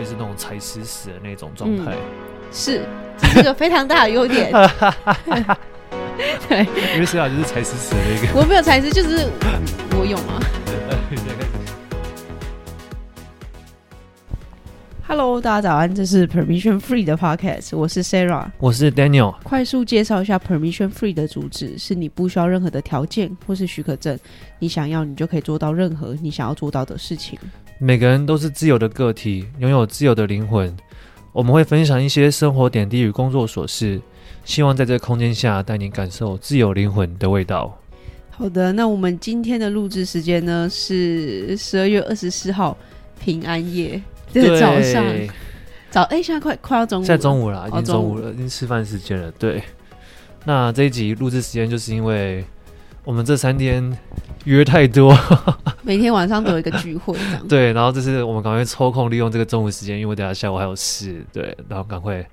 [0.00, 1.92] 会是那种踩死死的那种状态。
[1.92, 1.98] 嗯、
[2.50, 2.80] 是，
[3.18, 4.50] 这是个非常大的优点。
[6.48, 6.60] 对，
[6.94, 8.40] 因为 Sara 就是踩死死的那个。
[8.40, 9.28] 我没有踩死，就是
[9.98, 10.40] 我有吗？
[15.06, 19.34] Hello，大家早安，这是 Permission Free 的 Podcast，我是 Sarah，我是 Daniel。
[19.42, 24.18] 快速介绍一下 Permission Free 的主旨：是你不需要任何的条件或是许可证，
[24.60, 27.38] 你想要，你就可以做到任何你想要做到的事情。
[27.82, 30.76] 每个人都是自由的个体，拥有自由的灵魂。
[31.32, 33.98] 我们会分享一些生活点滴与工作琐事，
[34.44, 37.74] 希望在这个空间下带你感受自由灵魂的味道。
[38.28, 42.76] 好的，那我们今天的录制时间呢是十二月二十四号
[43.18, 43.98] 平安夜。
[44.34, 45.02] 的早上，
[45.90, 49.32] 早哎、欸，现在快快要中午，现在中午了，已经中午了，哦、已经吃饭时间了。
[49.32, 49.62] 对，
[50.44, 52.44] 那这一集录制时间就是因为
[53.10, 53.92] 我们这三天
[54.44, 55.12] 约太多，
[55.82, 57.48] 每天晚上都有一个聚会这样。
[57.48, 61.24] 对，然后这是我们赶快抽空利用这个中午时间，因为等下下午还有事。
[61.32, 62.24] 对，然后赶快。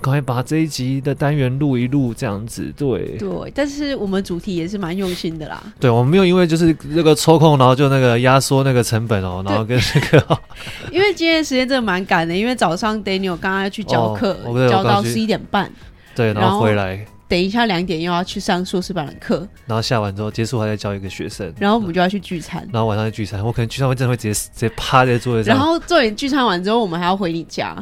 [0.00, 3.16] 赶快把这一集的单元录一录，这样子对。
[3.16, 5.60] 对，但是我们主题也是蛮用心的啦。
[5.80, 10.40] 对，我们没有因为就是那个抽空，然后就那个压缩那个成本哦，然后跟那个。
[10.92, 15.70] 因为今天时间真的蛮赶的，因为早上 Daniel 刚刚要去教课，哦、教到十一点半。
[16.14, 17.04] 对，然后回来，
[17.34, 25.52] 等一下两点又要去上硕士班的课，然后下完之后结束还在教一个学生，然后我们就要去聚餐，然后晚上去聚餐，我可能聚餐会真的会直接直接趴在座位上。
[25.56, 27.76] 然后做完聚餐完之后，我们还要回你家，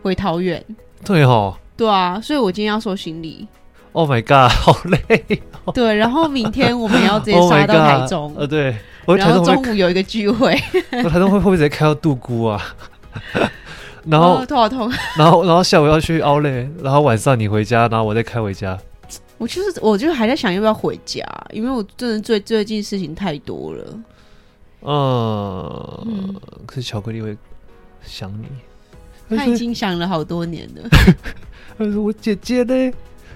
[0.00, 0.64] 回桃园。
[1.04, 1.54] 对哦。
[1.76, 3.46] 对啊，所以我今天要收行李。
[3.92, 5.72] Oh my god，好累哦。
[5.74, 8.34] 对，然后明天我们要直接杀到台中。
[8.38, 8.74] 呃，对。
[9.06, 10.58] 然后中午有一个聚会。
[11.04, 12.74] 我台中会会不会直接开到杜姑啊？
[14.06, 14.90] 然后头好痛。
[15.18, 18.78] 然后然后下午要去奥莱，然后晚上你回家，然后我再开回家。
[19.38, 23.98] 我就是，我就还在想要不要回家，因为我真的最最近事情太多了。
[24.82, 26.34] 嗯。
[26.64, 27.36] 可是巧克力会
[28.02, 28.46] 想你。
[29.36, 30.88] 他已经想了好多年了。
[31.76, 32.92] 他说：“我姐姐呢？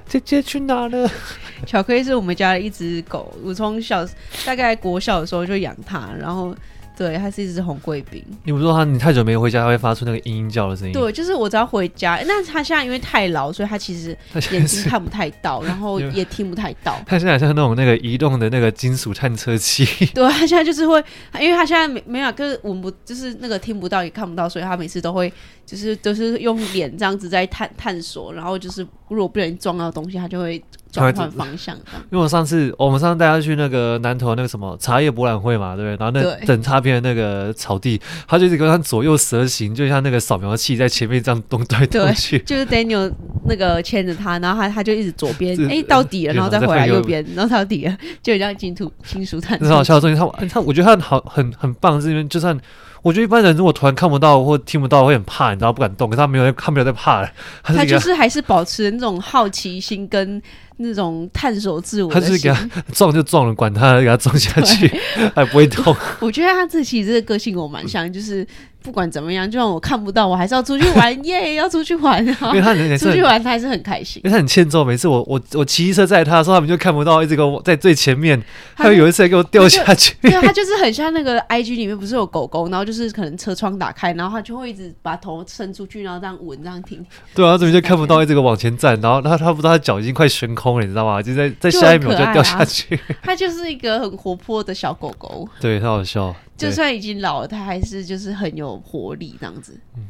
[0.07, 1.11] 姐姐去哪了？”
[1.67, 4.07] 巧克力是我们家的一只狗，我从小
[4.47, 6.55] 大概国小的时候就养它，然后。
[7.00, 8.22] 对，它是一只红贵宾。
[8.44, 10.92] 你不是说它你太久没回家，它会发出那个嘤嘤叫的声音？
[10.92, 14.14] 对，就是我只要回家，那它现在因为太老，所以它其实
[14.52, 17.00] 眼睛看不太到， 然后也听不太到。
[17.06, 19.86] 它现在像那种那个移动的那个金属探测器。
[20.12, 21.02] 对，它现在就是会，
[21.40, 25.32] 因为它现在没没有，就是闻不，就是那个听不到也看不到，所以它每次都会，
[25.64, 30.62] 就是都是用脸这样子在探探索，然后就是如果不小心撞到东西，它就会。
[30.90, 31.77] 转换方向，
[32.11, 35.96] 因为我上次我们上次带他去那个南投那个什么茶叶博览会嘛，对不对？
[35.96, 42.39] 然后那等擦边的那个草地，他就一直跟他左右蛇形，就像那个扫描器在前面这样动来动去。
[42.40, 43.12] 就是 Daniel
[43.46, 49.58] 那个牵着他，然后他他就一直左边，哎、欸，到底了，然后再回来右边，然后到底了，就像金属金属探。
[49.58, 52.58] 很好笑的东西，他他我觉得他好很很棒，是因为就算。
[53.02, 56.11] 我觉得一般人如果突然看不到或听不到，会很怕，你知道不敢动。
[56.11, 57.24] 可是他没有，他没有在怕。
[57.62, 60.42] 他，他就是还是保持那种好奇心跟
[60.80, 62.20] 那种探索自我的。
[62.20, 64.91] 他就是给他 撞就撞了，管他，给他撞下去，
[65.35, 65.95] 还不会痛。
[66.20, 68.46] 我觉得他自己这个个性跟我蛮像，就是。
[68.83, 71.55] 不管怎么样，就算我看不到，我还是要出去玩耶！
[71.55, 74.23] 要出去玩，因为他 出去玩，他还是很开心。
[74.24, 78.42] 因为他很欠揍，每次我我我骑车载他的时候，他们就看不到，一直给我在最前面。
[78.74, 80.17] 他有一次还给我掉下去。
[80.23, 87.05] 对，他就是很像那个 IG 里面不是有狗狗，然后就是可能车窗打开，然后他就会一直把头伸出去，然后这样闻，这样听。
[87.35, 91.23] 对啊，他怎么就看不到，一直往前站，然后他他不知道他脚已经快悬空了，你知道吗？
[91.23, 92.98] 就在在下一秒就掉下去。
[93.23, 95.48] 他就是一个很活泼的小狗狗。
[95.61, 96.35] 对，他好笑。
[96.57, 99.80] 就算已经老了，它还是就是很有活力这样子。
[99.97, 100.09] 嗯，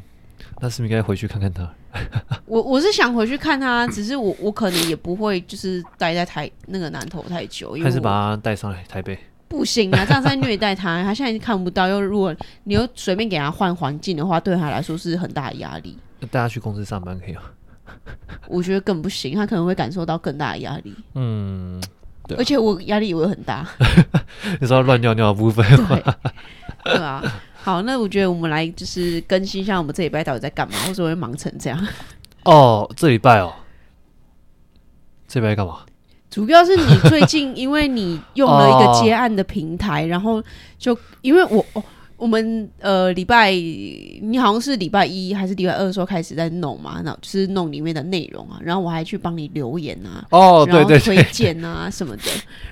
[0.59, 1.67] 那是不是应该回去看看它？
[2.45, 9.17] 我我是想回去看它，只是我我可能也不会就是待在台那个南头太久，因为还是把它带上来台北。
[9.47, 11.87] 不行啊，这样在虐待他， 他现在已经看不到。
[11.87, 12.33] 又如果
[12.63, 15.97] 你又随便给他换环境的话，对他来说是很大的压力。
[16.21, 17.41] 带他去公司上班可以吗？
[18.47, 20.95] 我觉得更不行，他可能会感受到更大的压力。
[21.15, 21.81] 嗯。
[22.23, 23.67] 啊、而且我压力也会很大，
[24.61, 26.03] 你说乱尿尿的部分对，
[26.85, 27.21] 对啊。
[27.55, 31.87] 好，那我觉得我们来就是更新一下我们这礼拜到底在干嘛，为什么会忙成这样？
[32.45, 33.53] 哦，这礼拜哦，
[35.27, 35.79] 这礼拜干嘛？
[36.29, 40.41] 主要是你最近因为你用了一个接案的平台，哦、然后
[40.77, 41.83] 就因为我哦。
[42.21, 47.01] 我们呃礼拜，你好像是礼拜一还是礼拜二的时候开始在弄嘛？
[47.03, 52.23] 那就是弄里面的内容啊，然后我还去帮你留言啊，哦，对对，推荐啊什么的。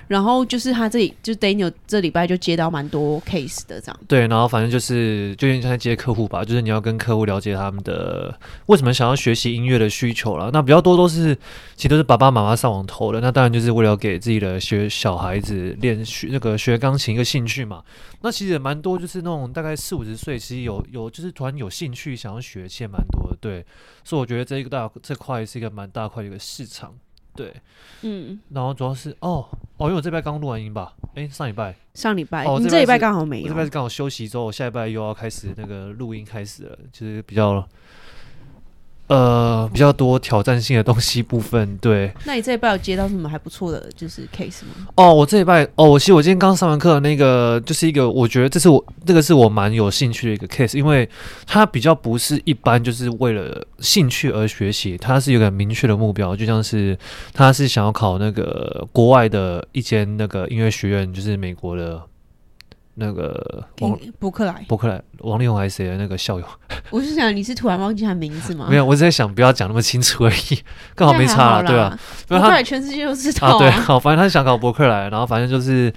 [0.07, 3.99] 然后就是他这里就 Daniel 这礼拜就接到蛮多 case 的这样。
[4.07, 8.31] 对，然后反正就是就像在接客户吧，就是你要跟客户了解他们的
[8.67, 10.51] 为什么想要学习音乐的需求了。
[10.53, 11.35] 那比较多都是
[11.75, 17.81] 其实都是爸爸妈妈上网投的，那当然就是为了给自己的学小孩子练学那个学钢琴一个兴趣嘛。
[18.21, 19.51] 那其实也蛮多就是那种。
[19.51, 23.37] 大概四五十岁，其实有有就是突然有兴趣想要学，其实蛮多的。
[23.39, 23.65] 对，
[24.03, 26.93] 所以我觉得这一个大这块是一个蛮大块的一个市场。
[27.35, 27.53] 对，
[28.01, 30.93] 嗯，然后主要是哦哦，因为我这礼拜刚录完音吧？
[31.15, 37.65] 哎，上礼拜，上礼拜，哦，你这礼拜刚好没有，我这礼拜刚好休息之后，我下礼拜又要开始那个录音开始了，就是比较。
[39.09, 42.13] 呃，比较多挑战性的东西部分，对。
[42.25, 44.87] 那你这一拜有接到什么还不错的，就是 case 吗？
[44.95, 51.09] 哦，我这一拜，哦，我其实我今天刚上完课，那个就是一个，我觉得这是我这个是我蛮有兴趣的一个 case，因为
[51.47, 56.95] 它比较不是一般就是为了兴趣而学习，它是有个明确的目标，就像是
[57.33, 61.99] 他是想要考那个国外的一间那个音乐学院，就是美国的。
[62.99, 66.45] 那个王伯克莱，伯克莱，王力宏还是谁的那个校友？
[66.91, 68.67] 我是想你是突然忘记他名字吗？
[68.69, 70.59] 没有，我是在想不要讲那么清楚而已，
[70.95, 71.97] 刚好没差了，对吧？
[72.27, 73.55] 伯克莱全世界都知道啊。
[73.55, 75.91] 啊对，好，反正他想搞伯克莱，然后反正就是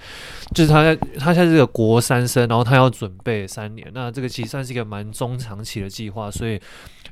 [0.53, 6.61] 就是他在他现在是个国三生，然后他要准备三年，那这个其实算是一个蛮中长期的计划，所以。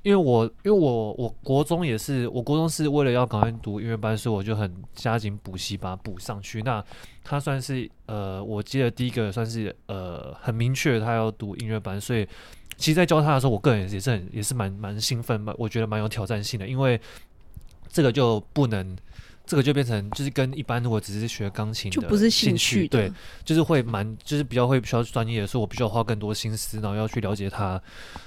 [0.03, 6.59] 因为我因为我我国中也是，我国中是为了要赶快读音乐班，所以我就很加紧补习，把它补上去。
[6.63, 6.83] 那
[7.23, 12.27] 他算是呃，我记得第一个算是呃很明确他要读音乐班，所以
[12.77, 16.99] 其实，在教他的时候，我个人也是很也是蛮蛮兴奋，蛮我觉得蛮有挑战性的，因为
[17.88, 18.97] 这个就不能。
[19.45, 23.11] 这个就变成就是跟一般如果只是学钢琴的就不是兴趣，对，
[23.43, 27.81] 就是会蛮就是比较会比较专业的，所以我必须要花更多心思，然后要去了解他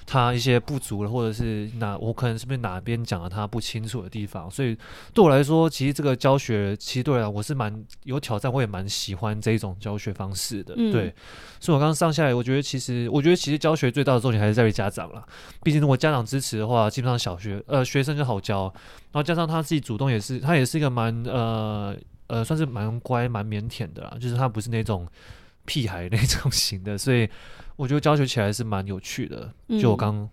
[0.07, 4.77] 他一些不足的，或者是哪我可能是不是哪边讲了他不清楚的地方，所以
[5.13, 11.15] 对我来说，其实这个教学其实对我，我是蛮有挑战，我也蛮喜欢这一种教学方式的，嗯、对，
[11.61, 15.25] 所以我刚刚上下来，我觉得其实我觉得其实教学最大的重点还是在于家长了，
[15.63, 21.23] 毕竟如果家长支持的话，基本上小学呃学生就好教，然后加上他自己主动也是，他也是一个蛮。
[21.25, 21.97] 呃
[22.27, 25.07] 呃，算是蛮乖、蛮腼腆的啦，就是他不是那种
[25.67, 27.29] 屁孩那种 型的，所以
[27.77, 29.53] 我觉得教学起来是蛮有趣的。
[29.79, 30.27] 就我刚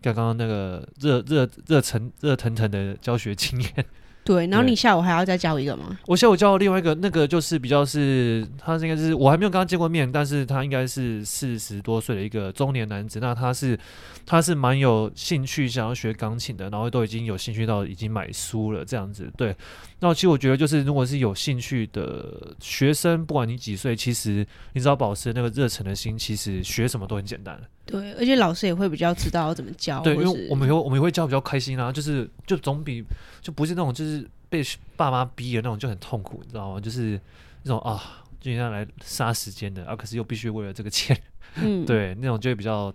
[0.00, 3.84] 刚刚那个热热热腾热腾腾的教学经验。
[4.24, 5.98] 对，然后你下午还要再教一个吗？
[6.06, 13.18] 我下午教另外一个，那个就是比较是，他应该是我还没有跟他见过面，但是他应该是四十多岁的一个中年男子。
[13.20, 13.78] 那他是
[14.24, 19.30] 他是蛮有兴趣想要学钢琴的，然后都已经有兴趣到已经买书了这样子。
[19.36, 19.54] 对，
[20.00, 27.60] 那其实我觉得就是如果是有兴趣的学生，不管你几岁，其实你只要保持那个热忱的心，其实学什么都很简单。
[27.86, 30.00] 对，而且老师也会比较知道要怎么教。
[30.00, 33.04] 对，因为我们有我们也会教比较开心啊，就是就总比
[33.40, 34.62] 就不是那种就是被
[34.96, 36.80] 爸妈逼的那种就很痛苦，你知道吗？
[36.80, 37.20] 就是
[37.62, 41.18] 那种啊，就像来杀时间的啊，可是又必须为了这个钱，
[41.56, 42.92] 嗯， 对，那种就会比较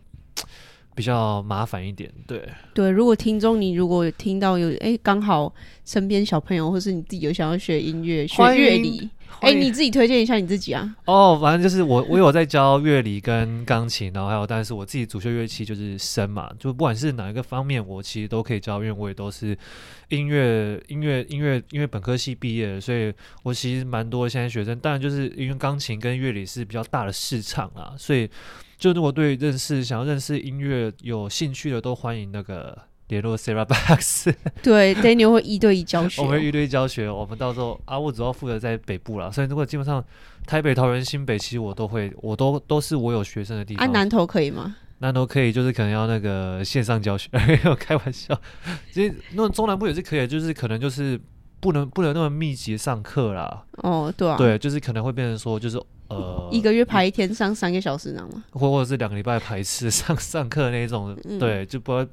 [1.00, 2.12] 比较麻烦一点。
[2.28, 2.44] 对
[2.74, 5.54] 对，如果听众你如果听到有哎刚好
[5.86, 9.10] 身边小朋友或是你自己有想要学音乐学乐理。
[9.42, 10.94] 哎、欸，你自己推荐一下你自己啊！
[11.06, 19.58] 哦，反正就是我，我有在教乐理跟钢琴，然后还有，但是我自己主修乐器就是声嘛，就不管是哪一个方面，我其实都可以教，因为我也都是
[20.10, 23.14] 音乐、音乐、音乐、音乐本科系毕业的，所以
[23.44, 24.78] 我其实蛮多现在学生。
[24.80, 28.28] 当然，就是因为钢琴跟乐理是比较大的市场啊，所以
[28.80, 32.76] 就如果对认识、想要认识音乐有兴趣的，都欢迎那个。
[33.10, 34.32] 联络 Sarah Box，
[34.62, 40.06] 对，Daniel 会一对一教学，我们一对一教学，我们到时候啊，我主要负责在北部啦，所以如果基本上
[40.46, 43.84] 台北、桃园、新北，其实我都会，我都都是我有学生的地方。
[43.84, 44.76] 啊，南投可以吗？
[45.00, 48.40] 南投可以，就是可能要那个线上教学， 没有开玩笑。
[48.92, 51.20] 其实那中南部也是可以，就是可能就是
[51.60, 53.64] 不能不能那么密集上课啦。
[53.78, 58.44] 哦，对啊，对，就是可能会变成说，就是呃，一个月排一天上三个小时，那样吗？
[58.52, 62.06] 或或者是两个礼拜排一次上 上课那种，嗯、对，就不。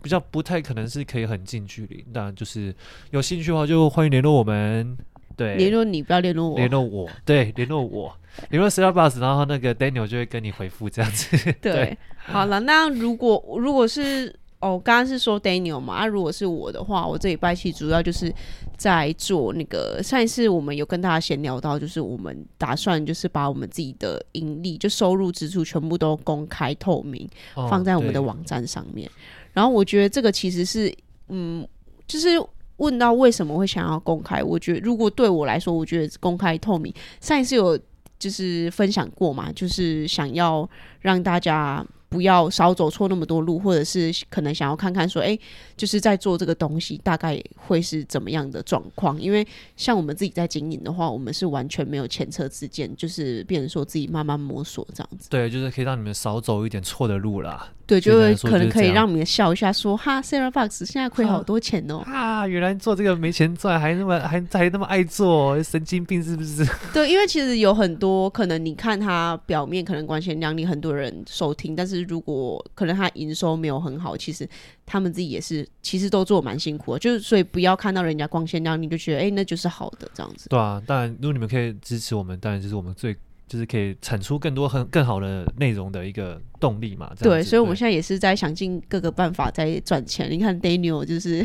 [0.00, 2.72] 比较不太可能是可以很近距离，当然就是
[3.10, 4.96] 有兴趣的话就欢迎联络我们。
[5.36, 8.16] 对，联络你不要联络我，联络我， 对，联络我，
[8.50, 11.36] 联络 Starbucks，然后那个 Daniel 就会跟你回复这样子。
[11.60, 18.32] 对， 对好了，那如果如果是哦，刚刚是说 Daniel 嘛，啊，如果是我的话，我这礼拜其实主要就是
[18.76, 29.08] 在做那个上一次我们有跟大家闲聊到，就是我们打算就是把我们自己的盈利就收入支出全部都公开透明，哦，放在我们的网站上面。
[29.52, 30.92] 然后我觉得这个其实是，
[31.28, 31.66] 嗯，
[32.06, 32.30] 就是
[32.78, 34.42] 问到为什么会想要公开？
[34.42, 37.78] 我觉得如果对我来说，我觉得公开透明，上一次有
[38.18, 40.68] 就是分享过嘛，就是想要
[41.00, 45.38] 让大家不要少走错那么多路，或者是可能想要看看说，哎，
[45.76, 49.20] 就是在做这个东西大概会是怎么样的状况？
[49.20, 49.46] 因为
[49.76, 55.28] 像我们自己在经营的话，我们是完全没有前车之鉴，就是变成说自己慢慢摸索这样子。
[55.28, 57.68] 对，就是可以让你们少走一点错的路啦。
[57.86, 62.02] 对，就会可能可以让你们笑一下说，说哈，Sarah Fox 现在亏好多钱哦。
[62.04, 66.66] 啊，原来做这个没钱赚，还那么还还那么爱做，神经病是不是？
[66.92, 74.48] 对，因为其实有很多可能，你看他表面可能光鲜亮丽，很多人收听，但是如果可能他营收没有很好，其实
[74.84, 80.48] 他们自己也是其实都做蛮辛苦的，就是所以不要看到人家光鲜亮丽就觉得哎、欸、那就是好的这样子。
[80.48, 83.16] 对啊，当然如果你们可以支持我们，当然就是我们最。
[83.48, 87.10] 就是可以产出更多很更好的内容的一个动力嘛。
[87.18, 90.30] 对，所以我们现在也是在想尽各个办法在赚钱。
[90.30, 91.42] 你看，Daniel 就是，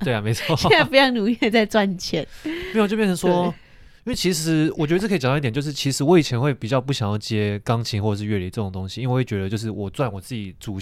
[0.00, 2.26] 对啊，没错， 现在非常努力的在赚钱。
[2.74, 3.54] 没有，就变成说，
[4.08, 10.78] 因为其实我觉得这可以讲到一点，就是其实我以前会比较不想要接钢琴或者是乐理这种东西，因为我会觉得就是我赚我自己主，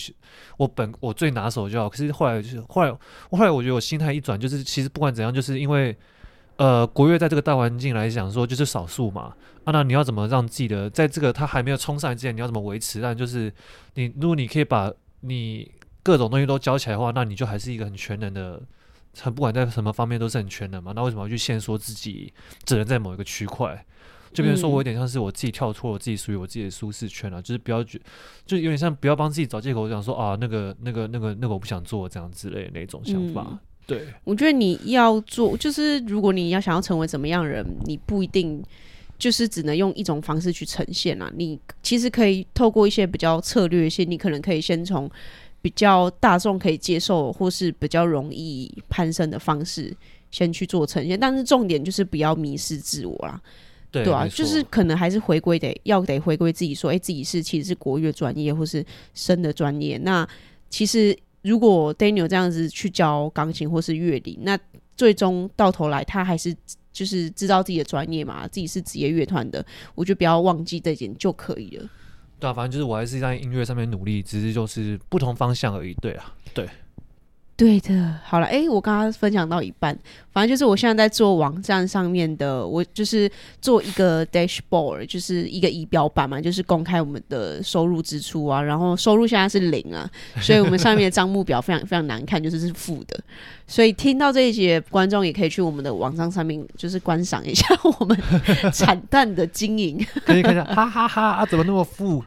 [0.57, 1.89] 我本我最拿手就好。
[1.89, 2.93] 可是后来就是后来，
[3.33, 5.97] 后来我觉得我心态一转，就是其实不管怎样，就是因为。
[6.59, 9.35] 呃，国乐在这个大环境来讲，说就是少数嘛。
[9.65, 12.99] 啊，那你要怎么让自己的在这个它还没有冲上来之前，你要怎么维持？
[12.99, 13.53] 但就是
[13.93, 14.91] 你，如果你可以把
[15.21, 15.71] 你
[16.03, 18.63] 各种东西都教起来的话，那你就还是一个很全能的，
[19.21, 20.93] 很不管在什么方面都是很全能嘛。
[20.95, 22.33] 那为什么要去限缩自己
[22.65, 23.85] 只能在某一个区块？
[24.33, 27.99] 就比如说我有点像是我自己跳脱了自己属于我自己的舒适圈了，啊，就是不要觉，
[28.45, 33.47] 就有点像不要帮自己找借口，讲说啊那个那个那个那个我不想做这样之类的那种想法。
[33.51, 38.61] 嗯对，我觉得你要做，就是如果你要想要成为怎么样人，你不一定
[39.17, 41.31] 就是只能用一种方式去呈现啊。
[41.37, 45.09] 你其实可以透过一些比较策略性，你可能可以先从
[45.67, 49.93] 比较大众可以接受或是比较容易攀升的方式
[50.31, 51.19] 先去做呈现。
[51.19, 53.41] 但是重点就是不要迷失自我啦，
[53.91, 59.99] 对，对啊，就是可能还是回归得要得回归自己说，哎，自己是其实是国乐专业或是声的专业。
[59.99, 60.25] 那
[60.71, 61.19] 其实。
[61.43, 64.59] 如果 Daniel 这样子去教钢琴或是乐理，那
[64.97, 66.53] 最终到头来他还是
[66.93, 71.89] 就是知道自己的专业嘛，自己是职业乐团的，我就不要忘记这一点就可以了。
[72.39, 75.95] 对啊，反正就是我还是在音乐上面努力，只是就是不同方向而已。
[75.95, 76.69] 对啊，对。
[77.57, 79.99] 对的，好了，诶，我刚刚分享到一半，
[80.31, 83.31] 反正就是我现在在做网站上面的，我就是
[83.63, 90.07] 做一个 dashboard，就是一个仪表板嘛，就是公开我们的收入支出啊，然后收入现在是零啊，
[90.39, 93.19] 所以我们上面的账目表非常非常难看，就是是负的，
[93.67, 97.67] 所以听到这一节观众也可以去我们的网站上面，就是观赏一下
[97.99, 98.15] 我们
[98.71, 102.23] 惨淡的经营，可以看一下，哈哈哈啊，怎么那么负？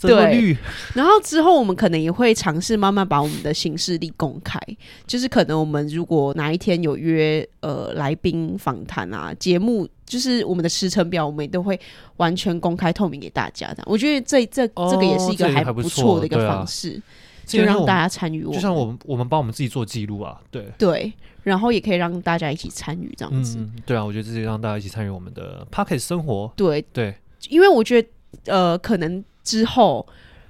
[0.00, 0.56] 对，
[0.94, 4.60] 然后之后我们可能也会尝试慢慢把我们的行事历公开，
[5.06, 11.78] 就是可能我们如果哪一天有约呃来宾访谈啊，节目就是我们的时程表，我们也都会
[12.18, 13.82] 完全公开透明给大家的。
[13.86, 17.02] 我觉得这这这个也是一个还不错的一个方式，
[17.44, 18.44] 就让大家参与。
[18.44, 21.12] 就像我们我们帮我们自己做记录啊，对对，
[21.42, 23.58] 然后也可以让大家一起参与这样子。
[23.58, 26.52] 嗯，对啊，我觉得这是让大家一起参与我们的 Pocket 生活。
[26.54, 27.14] 对对，
[27.48, 28.08] 因为我觉得
[28.46, 29.24] 呃可能。
[29.48, 30.06] 之后，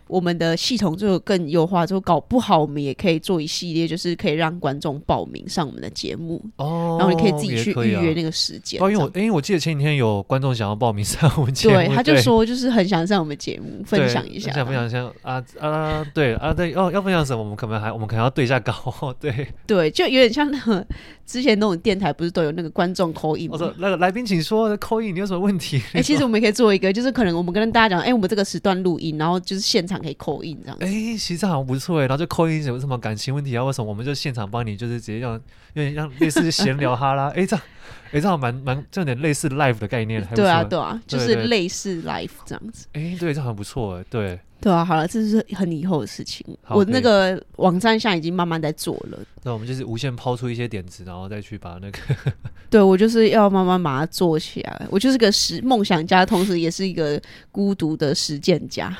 [0.08, 8.82] 我们的系统就更优化，就搞不好我们也可以做一系列，就是可以让观众报名上我们的节目哦，然后你可以自己去预约那个时间。
[8.82, 17.42] 哦，因为我因为我记得前几天有观众想要报名上我们节目，对， 他就说就是很想上我们节目分享一下，想分享一下啊啊，对啊对哦，要分享什么？
[17.42, 20.86] 我们可能还我们可能要对一下稿， 对对，就有点像那个。
[21.28, 23.50] 之前那种电台不是都有那个观众 call in 吗？
[23.52, 25.76] 我说那个来宾请说 call in，你有什么问题？
[25.92, 30.76] 哎、欸，其实我们也可以做一个，就是可能我们跟大家讲，哎、欸，我们这个时段录音，然后就是现场可以 call in 这样。
[30.80, 33.62] 哎、欸，其实这好像不错哎，然后就 call in 有什么感情问题啊？
[33.62, 35.34] 为什么我们就现场帮你，就是直接让
[35.74, 37.28] 有点像类似闲聊哈啦。
[37.36, 37.64] 哎、欸，这样，
[38.06, 40.26] 哎、欸，这样蛮蛮，这有点类似 live 的概念。
[40.34, 42.86] 对啊，对啊，就是类似 live 这样子。
[42.94, 44.40] 哎、欸，对，这好像不错哎，对。
[44.60, 46.44] 对啊，好了，这是很以后的事情。
[46.68, 49.18] 我那个网站现在已经慢慢在做了。
[49.44, 51.98] 那我们就是无限抛出一些点子，然后再去把那个。
[52.68, 54.86] 对，我就是要慢慢把它做起来。
[54.90, 57.20] 我就是个实梦想家，同时也是一个
[57.52, 58.94] 孤独的实践家。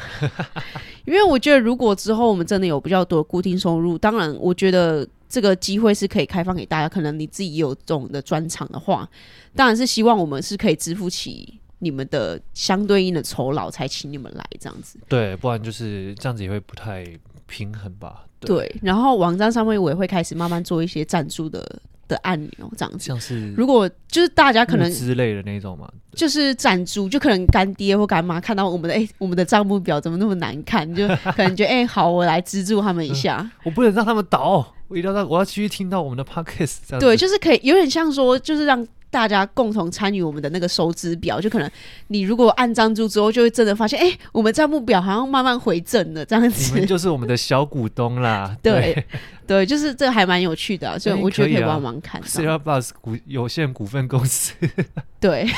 [1.05, 6.89] 因为我觉得，如果之后我们真的有比较多的固定收入，当然，我觉得这个机会是可以开放给大家。
[6.89, 9.09] 可能你自己有这种的专长的话，
[9.57, 11.59] 当然是希望我们是可以支付起。
[11.81, 17.05] 你们的相对应的酬劳才请你们来这样子，对，不然就是这样子也会不太
[17.47, 18.25] 平衡吧？
[18.41, 31.07] 对，对，然后网站上面我也会开始慢慢做一些赞助的的按钮，这样子，像是如果就是大家可能之类的那种嘛，就是赞助，就可能干爹或干妈看到我们的哎、欸，我们的账目表怎么那么难看，就
[31.37, 38.87] 可能觉得哎、欸，好，我来资助他们一下，嗯、 我不能让他们倒，我一定要让我要继续听到我们的 podcast，对，就是可以有点像说，就是让。
[39.11, 41.71] 大家共同参与我们的那个收支表，就可能
[42.09, 46.73] 你如果按赞助之后，就会真的发现，哎、欸，我们账目表好像慢慢回正了，这样子。
[46.73, 48.57] 你们就是我们的小股东啦。
[48.63, 49.05] 对
[49.47, 52.21] 对，就是这个还蛮有趣的、啊，所以我觉得可以帮忙看。
[52.23, 54.55] Cereal Plus 股有限股份公司。
[55.19, 55.49] 对，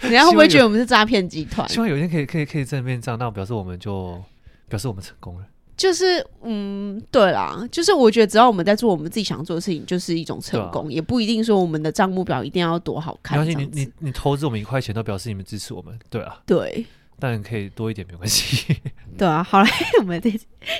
[0.00, 1.68] 人家会不会觉得我们是诈骗集团？
[1.68, 4.20] 希望有一天可以可以可以正面账，那表示我们就
[4.68, 5.44] 表示我们成功了。
[5.80, 13.38] 就是嗯，对啦，就是我觉得只要我们在做我们自己想做的事情，就是一种成功，啊、也不一定说我们的账目表一定要多好看。
[13.38, 16.84] 没关系，你你你投资我们一块钱，都表示你们支持我们，对啊，对，
[17.18, 18.76] 但可以多一点没关系。
[19.16, 19.66] 对啊，好了，
[20.00, 20.30] 我们这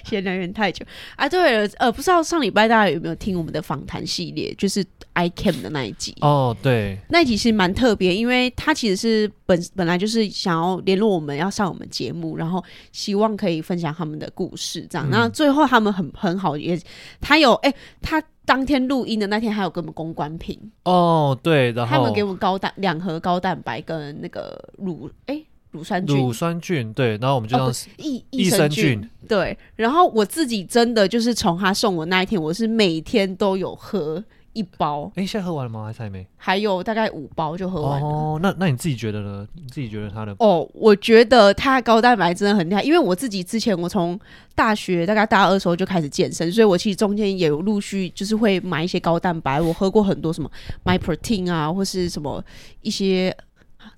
[0.04, 0.84] 闲聊有点太久
[1.16, 1.26] 啊。
[1.26, 4.84] 对了，呃，不知道上礼拜大家有没有听我们的访谈系列，就是。
[5.28, 6.14] iCam 的那一集。
[6.20, 12.62] 哦，对，那一集其实蛮特别，因为他其实是本本来就是想要联络我们，要上我们节目，然后
[12.92, 15.08] 希望可以分享他们的故事，这样。
[15.10, 16.80] 那、嗯、最后他们很很好，也
[17.20, 20.58] 他有哎、欸，他当天录音的那天还有给我们公关品。
[20.84, 26.16] 哦，对，然后他们给我们高蛋两盒高蛋白跟那个乳哎乳酸菌。
[26.16, 29.08] 乳酸菌，对，然后我们就当益益生菌。
[29.28, 34.24] 对，然后我自己真的就是从他送我那一天，我是每天都有喝。
[34.52, 35.84] 一包，哎、欸，现在喝完了吗？
[35.84, 36.26] 还是还没？
[36.36, 38.06] 还有大概五包就喝完了。
[38.06, 39.46] 哦，那那你自己觉得呢？
[39.54, 40.34] 你自己觉得它的？
[40.40, 44.18] 哦，我觉得它高蛋白真的很厉害，因为我自己之前我从
[44.56, 50.50] 大学大概大二的时候就开始健身，所以我其实中间也有陆续就是会买一些高蛋白，我喝过很多什么
[50.84, 52.44] MyProtein 啊，或是什么
[52.82, 53.36] 一些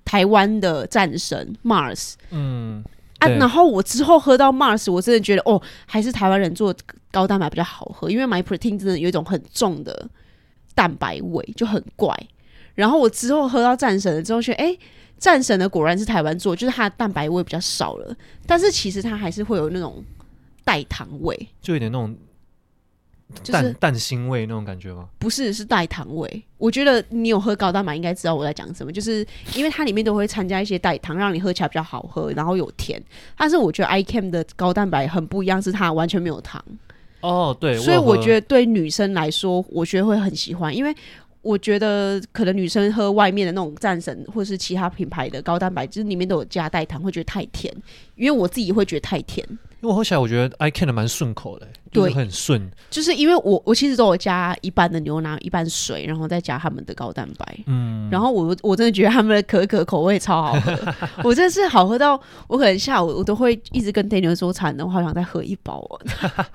[0.05, 2.83] 台湾的战神 Mars，嗯
[3.17, 6.71] 啊，然后我之后喝到 Mars，我真的觉得哦，还是台湾人做
[7.09, 10.07] 高蛋白比较好喝，因为 MyProtein 真的有一种很重的。
[10.75, 12.15] 蛋白味就很怪，
[12.75, 14.77] 然后我之后喝到战神了之后，觉得哎，
[15.17, 18.15] 战神的果然是台湾做，就是它的蛋白味比较少了，
[18.45, 20.03] 但是其实它还是会有那种
[20.63, 22.15] 代糖味，就有点那种
[23.51, 25.09] 蛋、就是、蛋腥味那种感觉吗？
[25.17, 26.43] 不是，是代糖味。
[26.57, 29.25] 我觉得你有喝高蛋白应该知道我在讲什么，就是
[29.55, 33.01] 因为它里面都会参加一些代糖，让你喝起来比较好喝，然后有甜。
[33.37, 36.63] 但是我觉得 iCam 的高蛋白很不一样，是它完全没有糖。
[37.23, 40.93] 哦，对，所以我觉得对女生来说，我觉得会很喜欢，因为
[41.41, 47.73] 我觉得可能女生喝外面的那种战神或是其他品牌的高蛋白，就是里面都有加代糖，会觉得太甜。
[48.15, 49.45] 因为我自己会觉得太甜。
[49.49, 52.71] 因为我喝起来，我觉得 I can 的蛮顺口的，对，就是、很顺。
[52.89, 57.57] 就是因为我我其实都有加一半的牛奶，一半水，然后再加他们的高蛋白。
[57.67, 66.01] 嗯，然后我我真的觉得他们的可可口味超好喝， 我真的是好喝到我可能下午我都会一直跟 Daniel 说惨的，我好想再喝一包哦。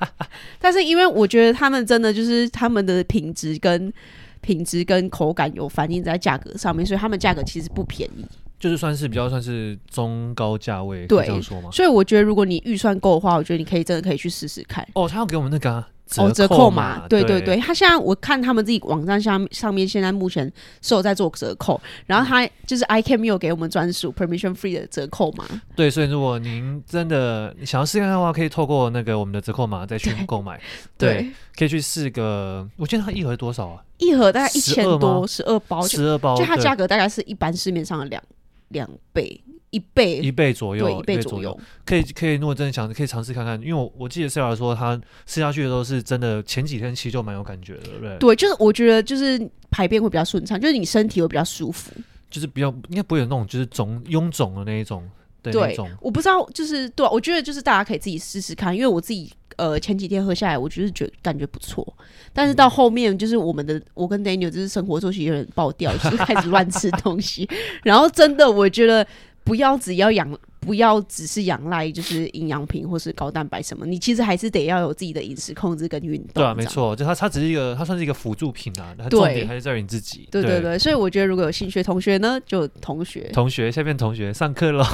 [0.61, 3.93] 但是因为我觉得他们真的就是他们的品质跟
[4.41, 8.25] 品质跟口感有反映在价格上面，所以他们价格其实不便宜。
[8.59, 11.71] 就是算是比较算是中高价位，对，这样说吗？
[11.71, 14.87] 所以我觉得如果你预算够的话，我觉得你可以真的可以去试试看。
[14.95, 20.51] 哦，他要给我们那个、啊、哦折扣码，对对对，他现在我看他们自己网站上上面现在目前
[20.83, 25.45] 是有在做折扣，然后他就是 I Can 没有给我们专属 permission free 的折扣码。
[25.77, 30.61] 对，所以如果您真的想要试看的话，可以透过那个我们的折扣码再去购买
[30.97, 31.15] 对。
[31.15, 33.83] 对，可以去试个，我记得它一盒多少啊？
[33.99, 38.21] 一盒大概一千多，十二包，十二包，就它价格大概是一般市面上的两。
[38.69, 42.35] 两倍，一倍，一倍左右，一倍左右，可以，可以。
[42.35, 43.61] 如果真的想，可以尝试看看。
[43.61, 48.17] 因为我我记得 Sarah 说，他吃下去的时候是真的，前几天其实就蛮有感觉的，对不对？
[48.19, 51.93] 对，就是我觉得就是排便会比较顺畅，就是你身体会比较舒服，
[52.31, 55.09] 就是比较应该不会有那种就是肿臃肿的那一种。
[55.41, 59.33] 对，对我不知道，就是对，我觉得就是大家可以自己试试看，因为我自己。
[59.59, 61.87] 呃，前几天喝下来，我就是觉得感觉不错，
[62.33, 67.47] 但是到后面就是我们的，我跟 Daniel 就是生活作息有点爆掉，就是开始乱吃东西，
[67.85, 69.07] 然后真的我觉得
[69.45, 70.39] 不要只要养。
[70.61, 76.31] 不要只是仰赖就是营养品或是高蛋白什么，你其实还是得要有自己的饮食控制跟运动。
[76.35, 80.29] 对啊，没错，就它它只是一个，它算是一个辅助品啊，它重点还是在于你自己。
[80.31, 84.85] 对对对，对，所以我觉得如果有兴趣的同学呢，就同学同学下面同学上课喽，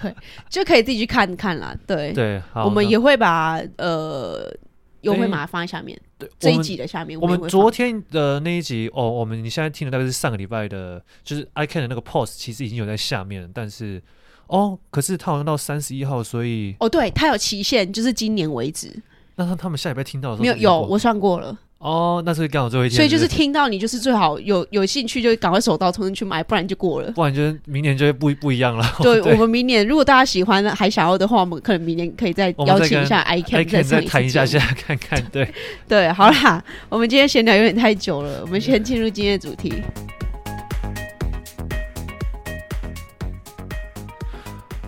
[0.00, 0.14] 对，
[0.48, 1.76] 就可以自己去看看啦。
[1.86, 4.50] 对对，好，我们也会把呃
[5.02, 7.26] 优惠码放在下面，对，这一集的下面我。
[7.26, 14.02] 我们昨天的那一集哦，我们你现在听的大概是上个礼拜的，就是 I can 的那个 post，其实已经有在下面，但是。
[14.50, 18.92] 哦，可是他好像到三十一号，所以哦，对，他有期限，就是今年为止。
[19.36, 20.56] 那他他们下礼拜听到的时候没有？
[20.56, 21.56] 有，我算过了。
[21.78, 22.96] 哦，那是刚好最后一天。
[22.96, 27.10] 所以就是听到你就是最好有有兴趣就赶快手到冲进去买，不然就过了。
[27.12, 28.84] 不然就明年就会不不一样了。
[29.00, 35.24] 对，对我们明年如果大家喜欢还想要的话，我们可能明年可以再邀请一下 I Can 再再谈一下下看看。
[35.32, 35.48] 对
[35.88, 39.72] 对，好啦，我们今天闲聊有点太久了，我们先进入今天的主题。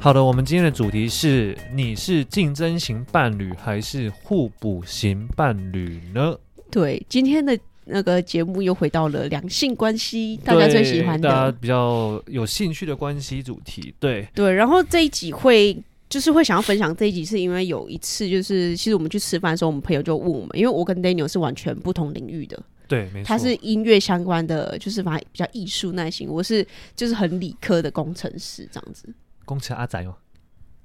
[0.02, 6.36] 好的，我们今天的主题是：你是竞争型伴侣还是互补型伴侣呢？
[6.72, 13.94] 对，今天的那个节目又回到了两性关系，大家最喜欢的，大家比较有兴趣的关系主题。
[14.00, 22.60] 对对，然后这一集会就是会想要分享这一集，是因为有一次就是其实我们去吃饭的时候，我们朋友就问我们，因为我跟 Daniel 是完全不同领域的。
[22.88, 26.28] 对，没错，他是音乐相关的，就是反正比较艺术类型。
[26.28, 29.08] 我是就是很理科的工程师这样子。
[29.52, 30.14] 工程阿仔哦，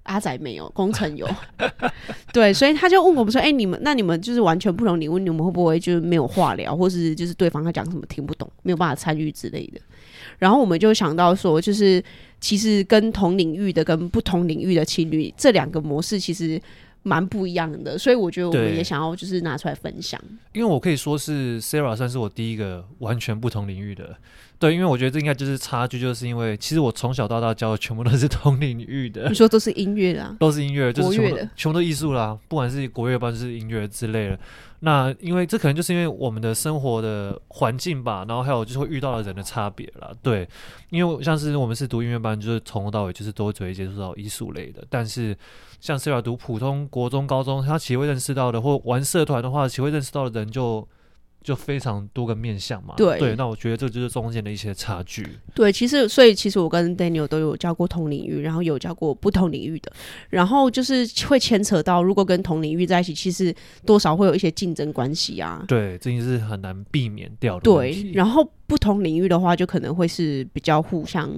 [0.03, 1.25] 阿仔没有，工程有。
[2.33, 9.79] 对，所以他就问我们说：“哎、欸，你们那你们就是完全不同领域，你们会不会就是没有话聊，或是就是对方他讲什么听不懂，没有办法参与之类的？”
[10.37, 12.03] 然后我们就想到说，就是
[12.41, 16.61] 其实跟同领域的跟不同领域的情侣这两个模式，其实。
[17.03, 20.19] 蛮不一样的，所以我觉得我们也想要就是拿出来分享。
[20.51, 24.13] 因为我可以说是 Sarah 算是我第一个完全不同领域的，
[24.59, 29.29] 对，因为我觉得这应该就是差距，就是因为其实我从小到大教的全部都是同领域的。
[29.29, 34.39] 你说都是音乐啊， 都是音乐，就是全部的全部都艺术啦，不管是国乐班就是音乐之类的。
[34.79, 40.11] 那因为这可能就是因为我们的生活的环境吧，然后还有就是会遇到的人的差别啦。
[40.23, 40.47] 对，
[40.89, 44.83] 因为像是我们是读音乐班，就是从头到尾就是都会只会接触到艺术类的。
[44.89, 45.37] 但是
[45.79, 50.87] 像 Sarah 读普通国中、高中，他其实会认识到的，或玩社团的话，其实会认识到的人就。
[51.47, 55.25] 就非常多个面向嘛，对，对，那我觉得这就是中间的一些差距。
[55.55, 59.89] 对，其实所以其实我跟 Daniel 都有教过同领域，然后有教过不同领域的，
[60.29, 63.55] 然后就是会牵扯到，如果跟同领域在一起，其实
[63.85, 65.63] 多少会有一些竞争关系啊。
[65.69, 67.61] 对，这件是很难避免掉的。
[67.61, 71.31] 对，然后不同领域的话，就可能会是比较互相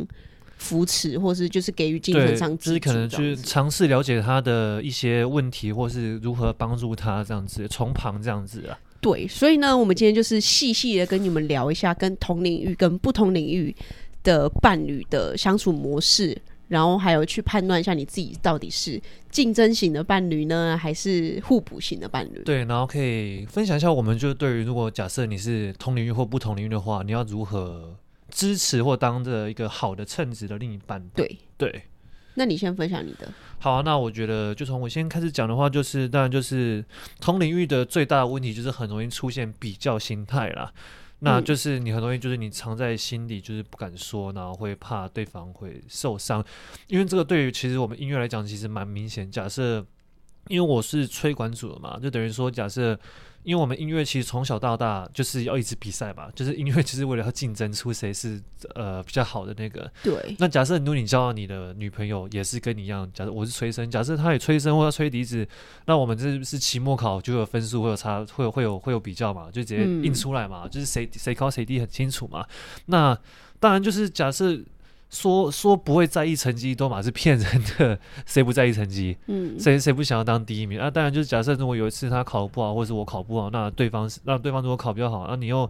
[0.58, 8.74] 扶持，或是就是给予精神上，就是可能去尝试了解他的一些问题，或是如何帮助他这样子，从旁这样子啊。
[9.02, 13.74] 对，所以呢，我们今天就是细细的跟你们聊一下跟同领域跟不同领域
[14.24, 22.42] 的伴侣的相处模式，然后还有去判断一下你自己到底是竞争型的伴侣呢，还是互补型的伴侣。
[22.44, 27.96] 对，然后可以分享一下，我们就对于如果假设你是同领域或不同领域的话，你要如何
[28.30, 31.02] 支持或当着一个好的称职的另一半？
[31.16, 31.84] 对对。
[32.36, 33.32] 那你先分享你的。
[33.60, 36.84] 好啊，那我觉得就从我先开始讲的话，就是当然就是
[37.20, 40.72] 同领域的最大的问题就是很容易出现比较心态啦。
[41.20, 46.44] 那就是你很容易就是你藏在心里，就是不敢说，然后会怕对方会受伤。
[46.88, 49.30] 因为这个对于其实我们音乐来讲，其实蛮明显。
[49.30, 49.86] 假设
[50.48, 52.98] 因为我是吹管组的嘛，就等于说假设。
[53.44, 58.42] 因为我们音乐其实从小到大就是要一直比赛嘛， 就是音乐其实为了要竞争出谁是
[58.76, 59.90] 呃比较好的那个。
[60.04, 60.36] 对。
[60.40, 65.48] 那假设如果你交到你的女朋友也是跟你一样，假设我是吹笙，假设她也吹笙或者吹笛子，
[65.86, 72.46] 那我们这是期末考就有分数会有差，会有会有会有比较嘛，就直接印出来嘛，嗯、就是谁谁高谁低很清楚嘛。
[72.88, 73.18] 那
[73.60, 74.60] 当然就是假设。
[75.10, 78.00] 说说不会在意成绩，都嘛是骗人的。
[78.26, 79.18] 谁不在意成绩？
[79.28, 80.80] 嗯，谁谁不想要当第一名？
[80.80, 85.70] 啊，当然就是假设如果有一次他考不好，或者是我考不好，那对方是让对方如果考比较好，那你又。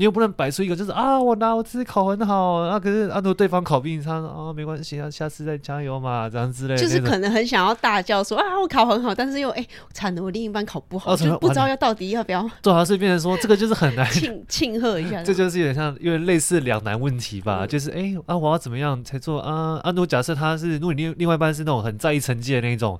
[0.00, 6.80] 你又不能摆出一个就是啊，我拿我自己考很好啊，可是啊，如果对方考比你差啊，没关系啊，下次再加油嘛，这样之类的。
[6.80, 12.48] 就是可能很想要大叫说啊，我考很好，但是又哎，惨了，我另一半考不好，就不知道要到底要不要。
[12.62, 15.20] 对啊，所以变成说这个就是很难庆 庆贺一下。
[15.24, 19.80] 这就是有点像，因为类似两难问题吧，嗯、就是哎啊，我要怎么样才做啊？
[19.82, 22.96] 啊，如果假设他是，如果你另另外一半是那种很在意成绩的那一种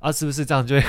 [0.00, 0.82] 啊，是不是这样就会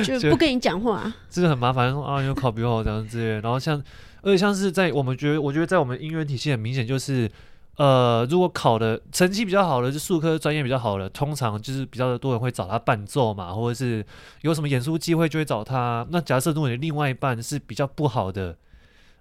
[0.18, 1.12] 就不跟你讲话？
[1.28, 3.82] 这个很麻烦，说啊，你有考比我好这样之类的，然后像。
[4.22, 7.30] 而且像是在我们觉得，我觉得在我们音乐体系很明显就是，
[7.76, 14.04] 呃，如果考的成绩比较好的，就术科专业比较好的，通常就是比较多人会找他伴奏嘛，或者是
[14.42, 16.06] 有什么演出机会就会找他。
[16.10, 18.54] 那假设如果你另外一半是比较不好的，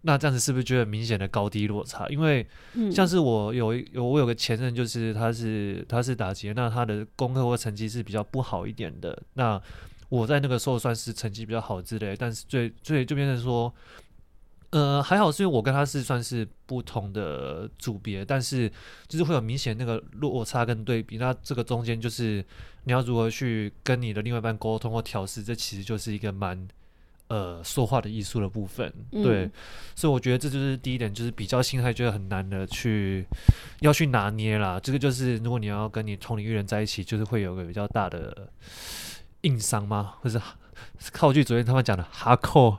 [0.01, 2.05] 那这样子是不是觉得明显的高低落差？
[2.09, 2.45] 因为
[2.91, 9.17] 像是我有有我有个前任，就是他是他是打击，那他的功课或成绩是比较不好一点的。
[9.35, 9.61] 那
[10.09, 13.73] 我在那个时候算是成绩比较好之类，但是最最就变成说。
[14.71, 18.71] 呃，还好是因为我跟他是算是不同的组别，但是
[19.07, 21.17] 就是会有明显那个落差跟对比。
[21.17, 22.45] 那这个中间就是
[22.83, 26.67] 你要如何去跟你的另外一半沟通或调试，这其实就是一个蛮
[27.29, 28.93] 呃说话的艺术的部分。
[29.11, 29.51] 对，嗯、
[29.95, 33.25] 所以我觉得这就是第一点，就是比较心态觉得很难的去
[33.79, 34.79] 要去拿捏啦。
[34.79, 38.47] 这个就是如果你要跟你同领域人在一起，就是会有个比较大的
[39.41, 40.13] 硬伤吗？
[40.21, 40.39] 或者
[41.11, 42.77] 靠句昨天他们讲的哈扣。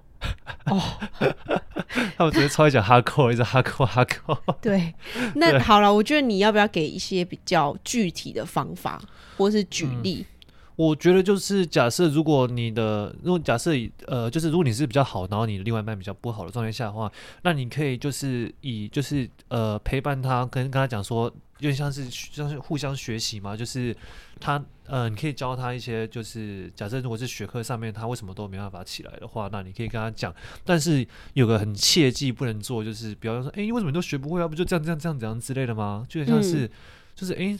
[0.66, 0.80] 哦，
[2.16, 4.36] 他们直接超级讲哈扣，一直哈扣哈扣。
[4.60, 4.94] 对，
[5.36, 9.00] 那好了，我觉得你要不要给一些比较具体的方法，
[9.36, 10.24] 或是举例？
[10.28, 13.72] 嗯、我觉得就是假设，如果你的如果假设
[14.06, 17.10] 呃，就是如果你是比较好，然后你的另外一半比较不好的状态下的话，
[17.42, 21.24] 那你可以就是以就是呃陪伴他，跟跟他讲说，
[21.58, 23.94] 有点像是像是互相学习嘛，就是
[24.40, 34.48] 他呃，你可以教他一些，就是假设如果是学科上面他为什么都没办法起来的话，那你可以跟他讲，但是有个很切记不能做，就是比方说，哎，为什么你都学不会啊？
[34.48, 36.04] 不就这样这样这样这样之类的吗？
[36.08, 36.70] 就很像是、嗯、
[37.14, 37.38] 就是哎。
[37.38, 37.58] 诶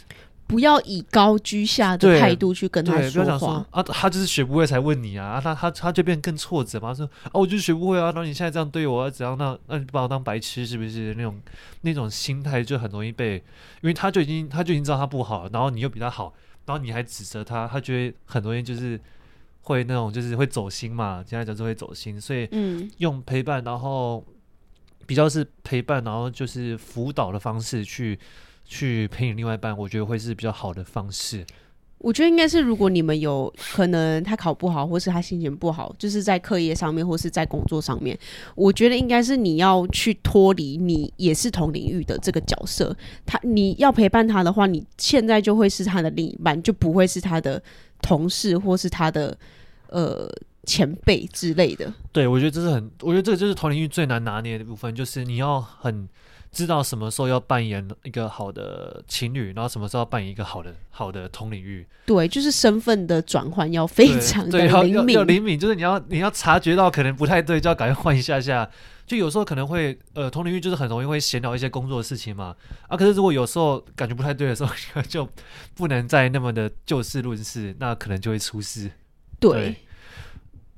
[0.51, 3.11] 不要以高居下的态度去跟他说话。
[3.13, 9.39] 不要讲说啊，他就是学不会才问你啊，啊他他他就变更挫折嘛，说啊，我就是学不会啊，然后你现在这样对我，啊怎样？
[9.39, 11.15] 那那你把我当白痴是不是？
[11.15, 11.41] 那种
[11.83, 16.35] 那种心态就很容易被，因为他就已经他就已经知道他不好，然后你又比他好，
[16.67, 19.01] 然后你还指责他，他觉得很多人就是
[19.63, 22.49] 会那种就是会走心嘛，现在讲是会走心，所以，
[22.99, 24.25] 用陪伴，然后
[25.07, 28.19] 比较是陪伴，然后就是辅导的方式去。
[28.73, 31.45] 去陪你另外一半，我觉得会是比较好的方式。
[32.01, 38.19] 我觉得应该是，如果你们有可能他考不好，或是他心情不好，就是在课业上面，或是在工作上面，
[38.55, 42.97] 我觉得应该是你要去脱离你也是同领域的这个角色。
[43.27, 47.63] 他你要陪伴他的话，你现在就会是他的另一半，就不会是他的
[48.01, 49.37] 同事或是他的
[49.89, 50.27] 呃
[50.65, 51.93] 前辈之类的。
[52.13, 56.09] 对，我觉得这是很，我觉得这个就是同领域最难拿捏的部分，就是你要很。
[56.53, 61.87] 知道什么时候要扮演一个好的情侣，然后什么时候要扮演一个好的好的同领域。
[62.05, 68.69] 对，就是身份的转换要非常的灵敏，要灵敏，就是你要你要察觉到可能不太对，就要赶快换一下下。
[69.07, 72.55] 就有时候可能会呃同领域就是很容易会闲聊一些工作的事情嘛。
[72.89, 74.73] 啊，可是如果有时候感觉不太对的时候，
[75.09, 75.29] 就
[75.75, 78.91] 不能再那么的就事论事，那可能就会出事。
[79.39, 79.77] 对，对，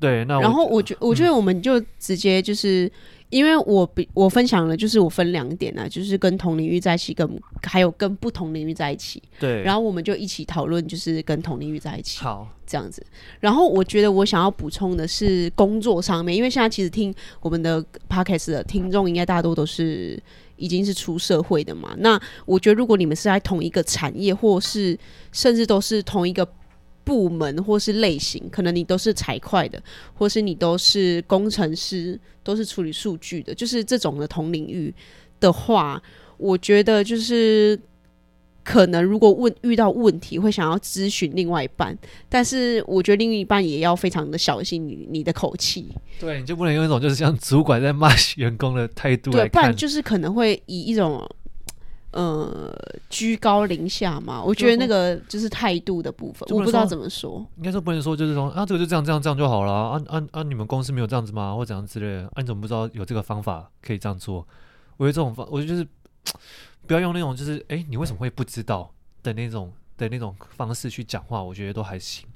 [0.01, 2.93] 对，那然后我觉我觉得我们就直接就是。
[3.33, 7.27] 嗯因为我比我分享了，就是我分两点呢、啊，就是跟同领域在一起，跟
[7.63, 9.23] 还有跟不同领域在一起。
[9.41, 9.63] 对。
[9.63, 12.21] 然后我们就一起讨论，就是跟同领域在一起。
[12.21, 13.03] 好，这样子。
[13.41, 20.23] 然后我觉得我想要补充的是工作上面，因为现在其实听我们的 podcast 的听众，应该大多都是
[20.57, 21.95] 已经是出社会的嘛。
[21.99, 24.99] 那我觉得如果你们是在同一个产业，或是
[25.33, 26.47] 甚至都是同一个。
[27.05, 29.83] 部门或是类型，可能你都是财会的，
[30.15, 34.95] 或是你都是工程师，都是处理数据的，就是这种的同领域
[35.41, 36.03] 的话，
[36.37, 37.79] 我觉得就是
[38.65, 41.97] 可能如果问遇到问题，会想要咨询另外一半，
[42.29, 45.89] 但是我觉得另一半也要非常的小心你你的口气，
[46.21, 51.29] 对，你就不能用一种就是像主管在骂员工的态度来看，对，不然就是可能会以一种。
[52.13, 52.71] 呃，
[53.09, 57.45] 居高临下嘛，我觉得那个就是态度的部分，我不知道怎么说。
[57.57, 60.43] 应该说不能说就是说啊，这个就这样这样这样就好了啊啊啊！
[60.43, 61.55] 你们公司没有这样子吗？
[61.55, 62.29] 或怎样之类的？
[62.29, 64.47] 啊，你怎么不知道有这个方法可以这样做？
[64.99, 65.89] 我觉得这种方，我觉得就是
[66.87, 72.27] 不要用那种就是哎、欸，你为什么会不知道的那种的那种方式去讲话，我觉得都还行。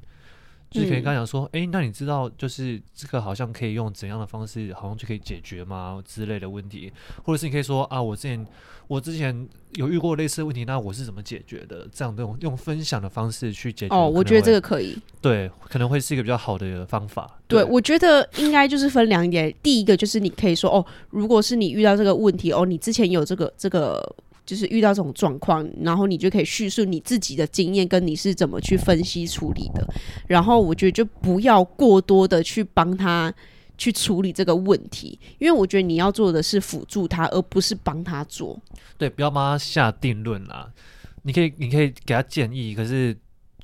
[0.76, 6.02] 就是可以跟他讲说，哎、嗯欸，那你知道就是这个好像可以用怎样的方式，好像就可以解决吗？
[6.06, 6.92] 之类的问题，
[7.24, 8.46] 或者是你可以说啊，我之前
[8.86, 11.88] 我之前有遇过类似的问题，那我是怎么解决的？
[11.92, 13.94] 这样的用用分享的方式去解决。
[13.94, 17.38] 哦，我觉得这个可以，对，可能会是一个比较好的方法。
[17.48, 24.14] 对，对我觉得应该就是分两点，第一个就是你可以说哦，如果是你遇到这个问题，哦，你之前有这个这个。
[24.46, 29.84] 就是遇到这种状况，然后你就可以叙述你自己的经验，跟你是怎么去分析处理的。
[30.28, 33.34] 然后我觉得就不要过多的去帮他
[33.76, 38.58] 去处理这个问题，因为我觉得你要做的是辅助他，而不是帮他做。
[38.96, 40.70] 对，不要帮他下定论啊。
[41.22, 43.14] 你可以，你可以给他建议，可是。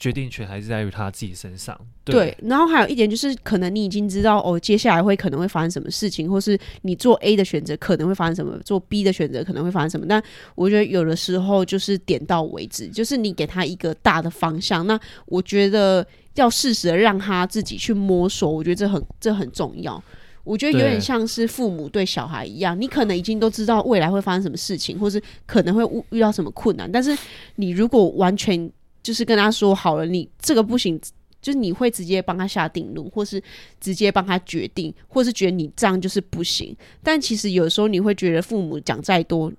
[0.03, 1.79] 决定权还是在于他自己身上。
[2.03, 10.05] 对，对，然后还有一点就是，可能你已经知道哦，接下来会可能会发生什么事情，或是你做 A 的选择可能会发生什么，做 B 的选择可能会发生什么。
[10.09, 10.21] 但
[10.57, 14.85] 我觉得有的时候就是点到为止，就是你给他一个大的方向。
[14.88, 20.03] 那我觉得要适时的让他自己去摸索，我觉得这很这很重要。
[20.43, 27.17] 我觉得有点像是父母对小孩一样，你可能已经都知道未来会发生什么事情，或是可能会遇到什么困难，但是
[27.55, 28.69] 你如果完全
[29.03, 31.01] 就是跟他说好了，你这个不行，
[31.41, 33.43] 就是你会直接帮他下定论，或是
[33.81, 36.77] 直接帮他决定，或是觉得你这样就是不行。
[37.03, 39.53] 但其实有时候你会觉得父母讲再多，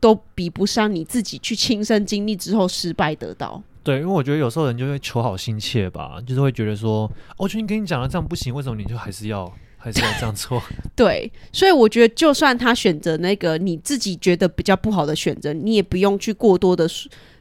[0.00, 3.62] 都比不上你自己去亲身经历之后失败得到。
[3.84, 10.62] 对，因为我觉得有时候人就会求好心切吧，就是会觉得说，我觉得跟你讲了这样不行，为什么你就还是要还是要这样做？
[10.96, 16.88] 对，所以我觉得就算他选择那个你自己觉得比较不好的选择，你也不用去过多的。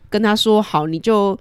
[0.09, 1.37] 跟他说好，你就。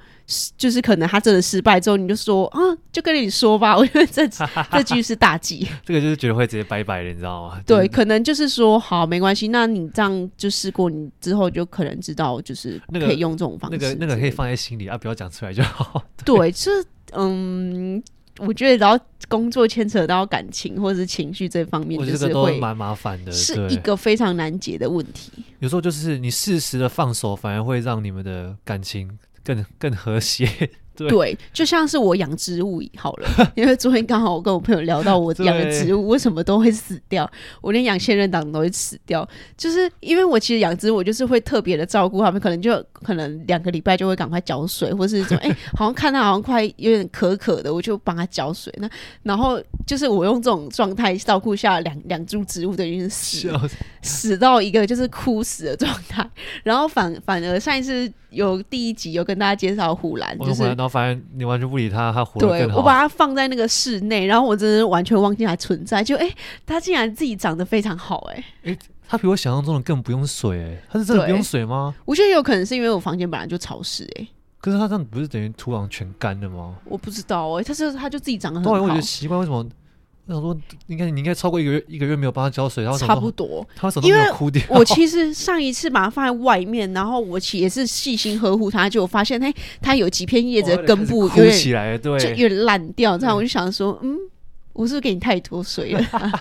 [0.57, 2.59] 就是可能他真的失败之后，你就说啊，
[2.91, 3.77] 就跟你说吧。
[3.79, 4.27] 我觉得这
[4.73, 5.65] 这句是大忌。
[5.85, 7.61] 这个就是觉得会直接拜拜了，你知道吗？
[7.65, 9.47] 对，可能就是说好，没关系。
[9.47, 13.79] 那你这样就试过，你之后就可能知道，就是可以用这种方式。
[13.79, 16.03] 那个那个可以放在心里啊，不要讲出来就好。
[16.25, 16.73] 对，这
[17.13, 18.03] 嗯，
[18.39, 18.99] 我觉得然后
[19.29, 25.33] 工作牵扯到感情或者是情绪这方面，就是会蛮麻烦的，是一个非常难解的问题。
[25.59, 29.19] 有时候就是你适时的放手，反而会让你们的感情。
[29.47, 30.45] 更更和谐。
[30.97, 37.31] 对，对，就像是我养植物好了， 因为昨天刚好我跟我朋友聊到我养的植物为什么都会死掉，
[37.61, 48.73] 我连养仙人掌都会死掉，就是因为我其实养植物，我就是会特别的照顾它们，可能就可能两个礼拜就会赶快浇水，或是说 哎、欸，好像看它好像快有点渴渴的，我就帮它浇水。
[48.79, 48.89] 那
[49.23, 53.49] 然后就是我用这种状态照顾下两两株植物，等于是死
[54.07, 56.27] 死到一个就是枯死的状态。
[56.63, 60.87] 然后反 反而上一次有第一集有跟大家介绍虎兰，就是然后。
[60.89, 62.67] 反而你完全不理他，他活得更好。
[62.67, 66.03] 对，我把它放在那个室内，然后我真的完全忘记它存在。
[66.03, 66.33] 就哎，
[66.65, 71.93] 它、欸、竟然自己长得非常好、欸，哎、欸，它比我想象中的更不用水、欸，哎，它是真的不用水吗？
[72.05, 74.29] 我觉得有可能是因为我房间本来就潮湿，哎。
[74.59, 76.77] 可是它这样不是等于土壤全干了吗？
[76.85, 78.81] 我不知道、欸，哎，它是它就自己长得很好。
[78.81, 79.67] 我觉得奇怪，为什么？
[80.27, 80.57] 我想说，
[80.89, 84.61] 应该你应该超过一个月，一个月没有帮他浇水，然后差不多，他什么没有枯掉。
[84.69, 93.17] 我其实上一次把它放在外面，然后我其也是细心呵护它，就发现，嘿，它有几片叶子的根部有点起来，对，就有点烂掉。
[93.17, 94.17] 这样我就想说，嗯，
[94.73, 96.01] 我是不是给你太多水了？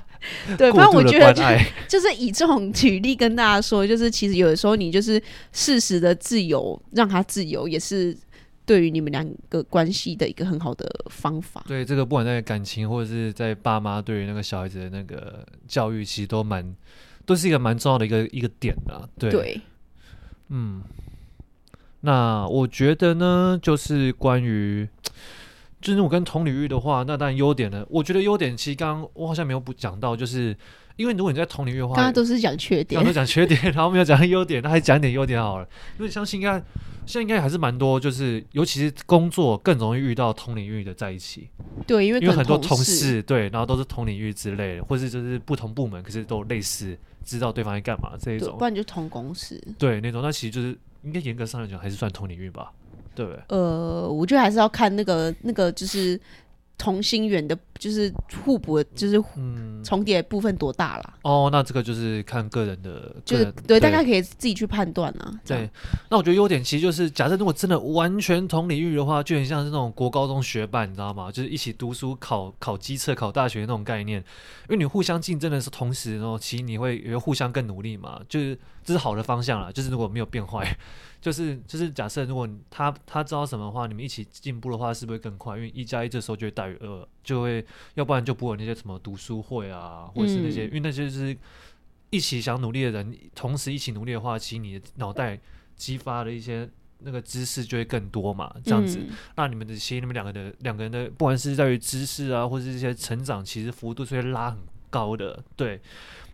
[0.58, 1.44] 对，反正我觉得就，
[1.88, 5.22] 就是以这种举例跟大家说，就是其实有的时候你就是
[5.52, 8.18] 适时的自由，让它自由也是。
[8.66, 11.64] 对于你们两个关系的一个很好的方法。
[11.68, 16.76] 对，这个不管在感情或者是在爸妈对于那个小孩子的那个教育，其实都蛮
[17.26, 19.08] 都是一个蛮重要的一个一个点啊。
[19.20, 19.62] 对，对
[20.50, 20.82] 嗯，
[22.02, 24.88] 那我觉得呢，就是关于
[25.82, 30.56] 就是我跟同领域的话，那当然优点呢，我觉得优点其实刚刚我好像没有不讲到，就是
[30.96, 35.68] 因为如果你在同领域的话，大家都是讲缺点，刚刚都讲缺点， 然后没有讲优点，那还讲一点优点好了，
[36.00, 36.62] 因为相信应该。
[37.08, 41.48] 现在应该还是蛮多，就是尤其是工作更容易遇到同领域的在一起。
[41.86, 48.58] 对，因为因为很多同事对，然后都是同领域之类的，或是就是不同部门，可是都类似知道对方在干嘛这一种。
[48.58, 49.64] 不然就同公司。
[49.78, 52.72] 对，那种那其实就是应该严格上来讲还是算同领域吧，
[53.14, 53.40] 对不对？
[53.50, 56.20] 呃，我觉得还是要看那个那个就是。
[56.78, 59.22] 同心圆的，就是互补的，就是
[59.84, 61.14] 重叠部分多大啦？
[61.18, 65.40] 嗯、哦，那这个就是看个人的，就是对，对大家可以自己去判断啊。
[65.46, 65.70] 对，
[66.10, 71.32] 那我觉得优点其实就是，假设如果真的完全同领域的话，就很像是那种国高中学霸，你知道吗？
[71.32, 74.20] 就是一起读书、考考机测、考大学那种概念。
[74.68, 79.72] 因为你互相竞争的是同时，然后其实你会也会互相更努力嘛，就是这是好的方向啦。
[79.72, 80.78] 就是如果没有变坏。
[81.26, 85.56] 就是就是假设，如果他他知道什么的话，你们一起进步的话，是不是会更快？
[85.56, 91.36] 因为一加一这时候就会大于二，就会要不然就不会有那些什么读书会啊，或者是那些，嗯、因为那些就是
[92.12, 95.40] 一起想努力的人，同时一起努力的话，其实你的脑袋
[95.76, 99.00] 激发的一些那个知识就会更多嘛，这样子。
[99.00, 104.60] 嗯、那你们的其实你们两个的两个人的，不管是在于知识啊，或者是一些成长，其实幅度是会拉很
[104.92, 105.82] 高的，对。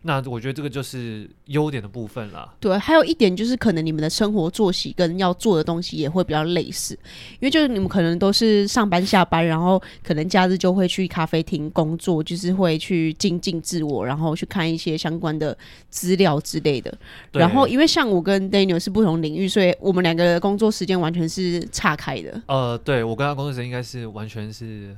[0.03, 2.51] 那我觉得这个就是优点的部分啦。
[2.59, 6.93] 对，还有一点就是可能你们的生活作息跟要做的东西也会比较类似，
[7.33, 15.55] 因为就是你们可能都是上班下班，然后可能假日就会去咖啡厅工作，就是会去精进自我，然后去看一些相关的
[15.89, 16.91] 资料之类的。
[17.31, 22.41] 然后因为像我跟 Daniel 是不同领域，所以我们两个的工作时间完全是岔开的。
[22.47, 24.97] 呃，对，我跟他工作时间应该是完全是。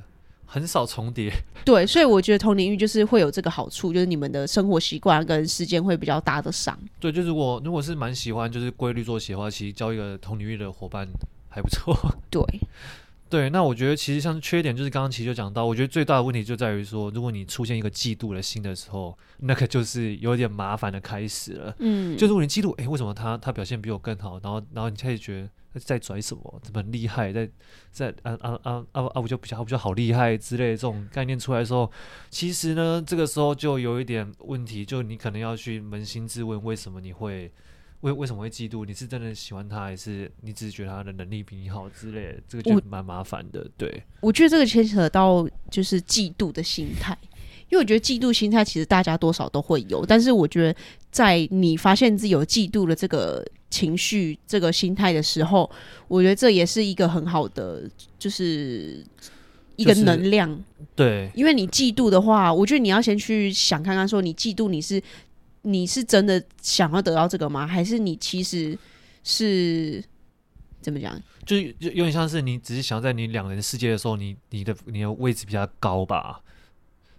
[0.54, 1.32] 很少重叠，
[1.66, 6.78] 对，所以我觉得同领域就是会有这个好处，就是你们的生活习惯跟时间会比较搭得上。
[7.00, 11.08] 对，就是我如果是蛮喜欢就是规律作息的话，其实交一个同领域的伙伴
[11.48, 11.92] 还不错。
[12.30, 12.40] 对，
[13.28, 21.74] 对，那我觉得其实像缺点就是刚刚其实就讲到，我觉得最大的问题就在于说，如果你出现一个嫉妒的心的时候，那个就是有点麻烦的开始了。
[21.80, 25.48] 嗯，就如果你嫉妒，哎，为什么他他表现比我更好，然后然后你开始觉得。
[25.80, 26.60] 在拽什么？
[26.62, 27.32] 怎么很厉害？
[27.32, 27.50] 在
[27.90, 29.20] 在啊啊啊啊啊！
[29.20, 31.90] 我就比较比较好厉害之类这种概念出来的时候，
[32.30, 37.50] 其实呢，这个时候就有一点问题，就你可能要去扪心自问，为什么你会
[38.00, 38.84] 为为什么会嫉妒？
[38.84, 42.42] 你是真的喜欢他，还是你只是觉得他的能力比你好之类的？
[42.48, 43.68] 这个就蛮麻烦的。
[43.76, 47.16] 对，我觉得这个牵扯到就是嫉妒的心态。
[47.70, 50.78] 因为我觉得嫉妒心态其实大家多少都会有，但是我觉得
[51.10, 55.68] 在你发现自己有嫉妒的这个情绪、这个心态的时候，
[56.06, 57.82] 我觉得这也是一个很好的，
[58.18, 59.04] 就是
[59.76, 60.48] 一个能量。
[60.48, 65.02] 就是、对，因为你嫉妒的话，我觉得你要先去想看看，说你嫉妒你是
[65.62, 67.66] 你是真的想要得到这个吗？
[67.66, 68.78] 还是你其实
[69.24, 70.04] 是
[70.80, 71.20] 怎么讲？
[71.44, 76.40] 就就有点像是你只是想在你两人世界的时候，你你的你的位置比较高吧。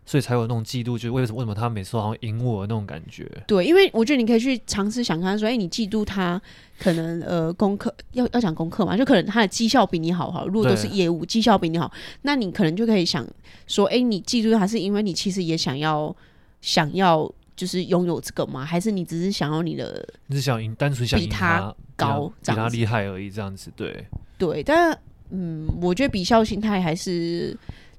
[0.06, 3.28] 所以才有那种嫉妒，就是为什么为什么他每次好像赢我的那种感觉？
[3.48, 6.40] 对，因为我觉得你可以去尝试想看说，哎、欸，你嫉妒他
[6.78, 10.46] 可能呃功课要要讲功课嘛，就可能他的绩效比你好哈。
[10.46, 11.92] 如果都是业务绩效比你好，
[12.22, 13.26] 那你可能就可以想
[13.66, 16.16] 说，哎、欸，你嫉妒他是因为你其实也想要
[16.62, 18.64] 想要就是拥有这个吗？
[18.64, 20.08] 还是你只是想要你的？
[20.28, 24.06] 你是想赢，单纯想比他，他高，比他厉害而已，这样子对。
[24.38, 24.96] 对，但
[25.32, 27.58] 嗯，我觉得比较心态还是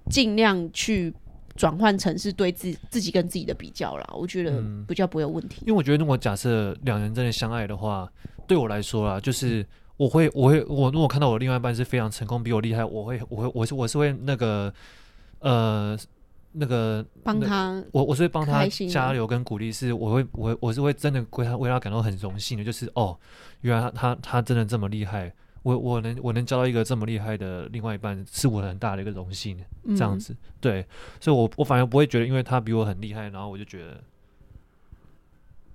[0.08, 1.12] 尽量去。
[1.56, 5.62] 转换成是对自自己跟自己的比较啦，我觉得比较不会有问题。
[5.62, 8.08] 因为我觉得，如果假设两人真的相爱的话，
[8.46, 14.72] 对我来说啦，就是我会，我会，我如果看到我另外一半是非常成功，比我厉害，我会，我会，我是，我是会那个，
[15.40, 15.98] 呃，
[16.52, 23.18] 那个帮他，我我是会帮他加油跟鼓励，是我会，我，我是会真的为他为他感到很荣幸的，就是哦，
[23.62, 25.32] 原来他他他真的这么厉害。
[25.66, 29.58] 我我能我能交到一个这么厉害的另外一半，是我很大的一个荣幸。
[29.88, 30.86] 这样子，嗯、对，
[31.20, 34.00] 所以我我反而不会觉得，因为他比我很厉害，然后我就觉得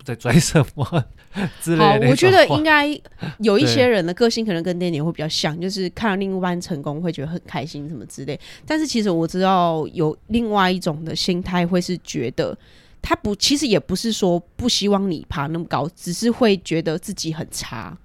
[0.04, 1.06] 在拽什么
[1.62, 2.06] 之类的。
[2.06, 2.88] 好，我觉得应该
[3.40, 8.40] 有一些人的个性可能跟 Daniel 会比较像，就是看到另一半成功会觉得很开心什么之类。
[8.66, 12.58] 但是其实我知道有另外一种的心态，会是觉得
[13.02, 17.98] 他不，其实也不是说不希望你爬那么高，只是会觉得自己很差。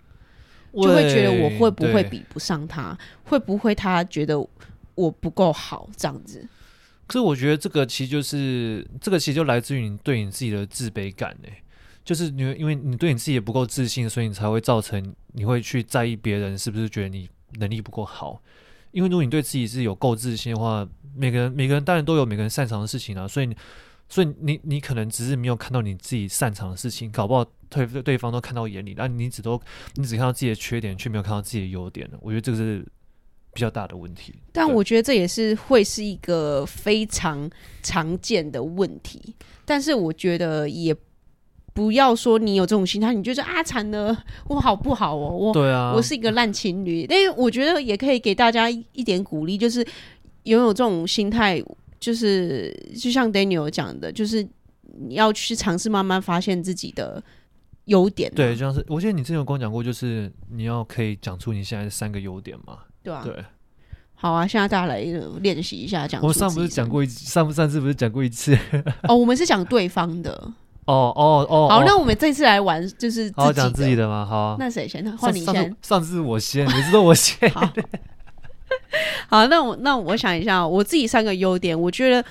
[0.83, 2.97] 就会觉得我会不会比不上他？
[3.25, 4.39] 会不会他觉得
[4.95, 6.47] 我不够好这样子？
[7.07, 11.63] 可是我觉得这个其实就是这个其实就来自于你对你自己的自卑感诶，
[12.05, 18.43] 就是你因为你对你自己也不够自信，所以你才会造成你会去在意别人是不是觉得你能力不够好。
[18.91, 23.55] 因为如果你对自己是有够自信的话，每个人每个人当然都有每个人擅长的事情啊，所以
[24.09, 27.45] 所以你你可能只是没有看到你自己擅长的事情，搞不好。
[27.69, 29.61] 对对方都看到眼里，但你只都
[29.95, 32.09] 你只看到自己的缺点，却没有看到自己的优点。
[32.21, 32.87] 我觉得这个是
[33.53, 34.35] 比较大的问题。
[34.53, 37.51] 但我觉得这也是会是一个非常
[37.83, 39.35] 常见的问题。
[39.65, 40.95] 但是我觉得也
[41.75, 44.17] 不要说你有这种心态，你觉得啊惨了，
[44.49, 45.37] 我好不好哦？
[45.37, 47.07] 我对啊，我是一个烂情侣。
[47.07, 49.87] 但我觉得也可以给大家一点鼓励，就是
[50.45, 51.63] 拥有这种心态，
[51.99, 54.47] 就是就像 Daniel 讲的，就是
[54.83, 57.23] 你要去尝试慢慢发现自己的。
[57.87, 62.79] 优点对，就像是我记得你之前有跟我讲过，就是你要可以讲出你现在的三个优点嘛？
[63.03, 63.45] 对啊，对，
[64.15, 65.01] 好啊，现在大家来
[65.41, 66.21] 练习一下讲。
[66.21, 68.59] 我们上不是讲过一上上次不是讲过一次？
[69.09, 70.33] 哦，我们是讲对方的。
[70.87, 74.27] 哦 哦哦，好，那我们这次来玩就是好讲自己的嘛？
[74.27, 75.17] 好啊，那谁先？
[75.17, 75.77] 换你先。
[75.83, 77.49] 上次我先，你知道我先。
[77.55, 77.73] 好，
[79.31, 82.25] 好，那我那我想一下，我自己三个优点，我觉得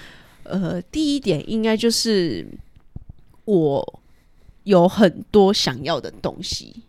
[0.43, 2.45] 呃，第一点应该就是
[3.45, 4.01] 我。
[4.65, 6.83] 有很多想要的东西，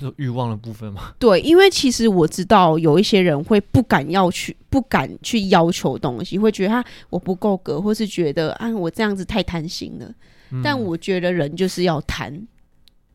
[0.00, 1.14] 就欲望的部分吗？
[1.18, 10.14] 对，因为其实我知道有一些人会不敢要去，不敢去要求东西，会觉得他我不够格，或是觉得啊我这样子太贪心了。
[10.50, 10.60] 嗯。
[10.62, 12.46] 但我觉得人就是要贪，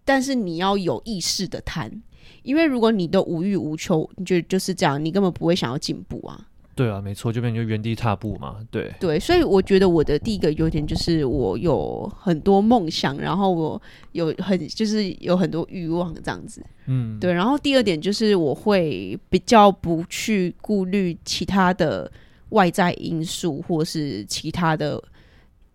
[0.04, 2.02] 但是你要有意识的贪，
[2.44, 6.48] 因为如果你都无欲无求，你就就是这样，你根本不会想要进步啊。
[6.76, 8.58] 对啊，没错，就变成就原地踏步嘛。
[8.72, 13.82] 对对，所以我觉得我的第一个优点就是我有很多梦想，然后我
[14.14, 16.66] 有很就是有很多欲望这样子。
[16.88, 17.32] 嗯，对。
[17.34, 22.12] 然后第二点就是我会比较不去顾虑其他的
[22.50, 25.02] 外在因素，或是其他的。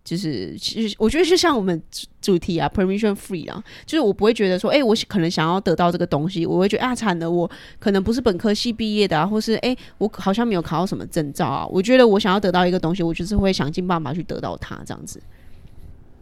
[0.07, 1.83] 就是，其实我觉得就像我们
[2.21, 11.67] 主题啊，permission free 啊，就是我不会觉得说，哎、欸，我可能想要得到这个东西，我会觉得啊，惨了，我可能不是本科系毕业的啊，或是哎、欸，我好像没有考到什么证照啊。
[11.67, 15.21] 我觉得我想要得到一个东西，我就是会想尽办法去得到它，这样子。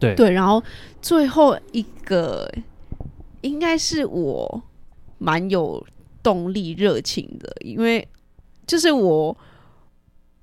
[0.00, 0.60] 对对，然后
[1.00, 2.52] 最后一个
[3.42, 4.60] 应该是我
[5.18, 5.86] 蛮有
[6.24, 8.08] 动力、热情的，因为
[8.66, 9.36] 就是我。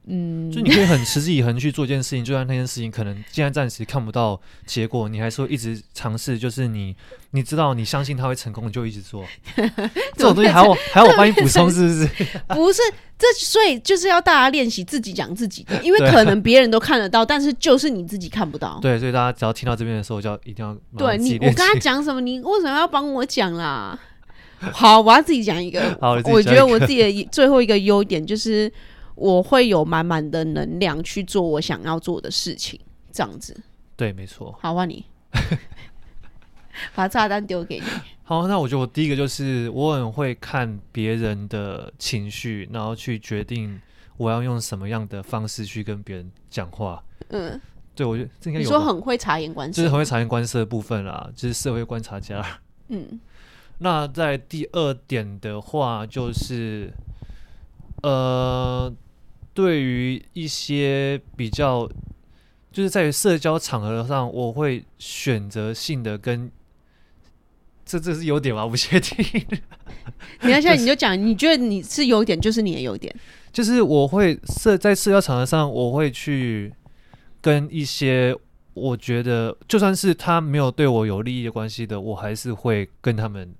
[0.06, 6.38] 嗯，就你可以很持之以恒去做一件事情，就算那件事情可能现在暂时看不到结果，你还是会一直尝试。
[6.38, 6.94] 就是你，
[7.32, 9.26] 你知道你相信他会成功，你就一直做。
[9.56, 12.08] 这种东西还要还要我帮你补充，是不是？
[12.54, 12.82] 不是，
[13.18, 18.80] 这所以就是要大家练习自己讲自己的，因为 可能别人都看得到，但是就是你自己看不到。
[18.82, 23.98] 对，所以大家只要听到这边的时候，就要一定要对你，我跟他讲什么，你为什么要帮我讲啦？
[24.74, 25.98] 好，我要自己讲一个。
[26.02, 28.70] 好，我觉得我自己的最后一个优点就是。
[29.16, 32.80] 我会有满满的能量去做我想要做的事情，
[33.12, 33.56] 这样子。
[33.96, 34.58] 对，没错。
[34.62, 35.06] 好，啊你，
[36.96, 37.86] 把炸弹丢给你。
[38.24, 43.80] 好，那我觉得我第一个就是我很会看别人的情绪，然后去决定
[44.18, 47.04] 我要用什么样的方式去跟别人讲话。
[47.30, 47.60] 嗯，
[47.94, 48.66] 对，我觉得这应该有。
[48.66, 52.44] 你说很会察言观色，就是很会察言观色的部分啦，就是社会观察家。
[52.88, 53.20] 嗯，
[53.78, 56.92] 那在第二点的话，就是
[58.04, 58.94] 呃，
[59.54, 61.90] 对于一些比较，
[62.72, 66.52] 就是在于社交场合上，我会选择性的跟。
[67.86, 68.64] 这这是优点吗？
[68.64, 69.46] 我不确定。
[70.42, 73.14] 你要现在你就讲，你觉得你是优点，就是你的优点。
[73.52, 76.74] 就是我会社在社交场合上，我会去
[77.42, 78.34] 跟一些
[78.74, 83.54] 我觉得就算是他没有对我有利益的关系的，我还是会跟他们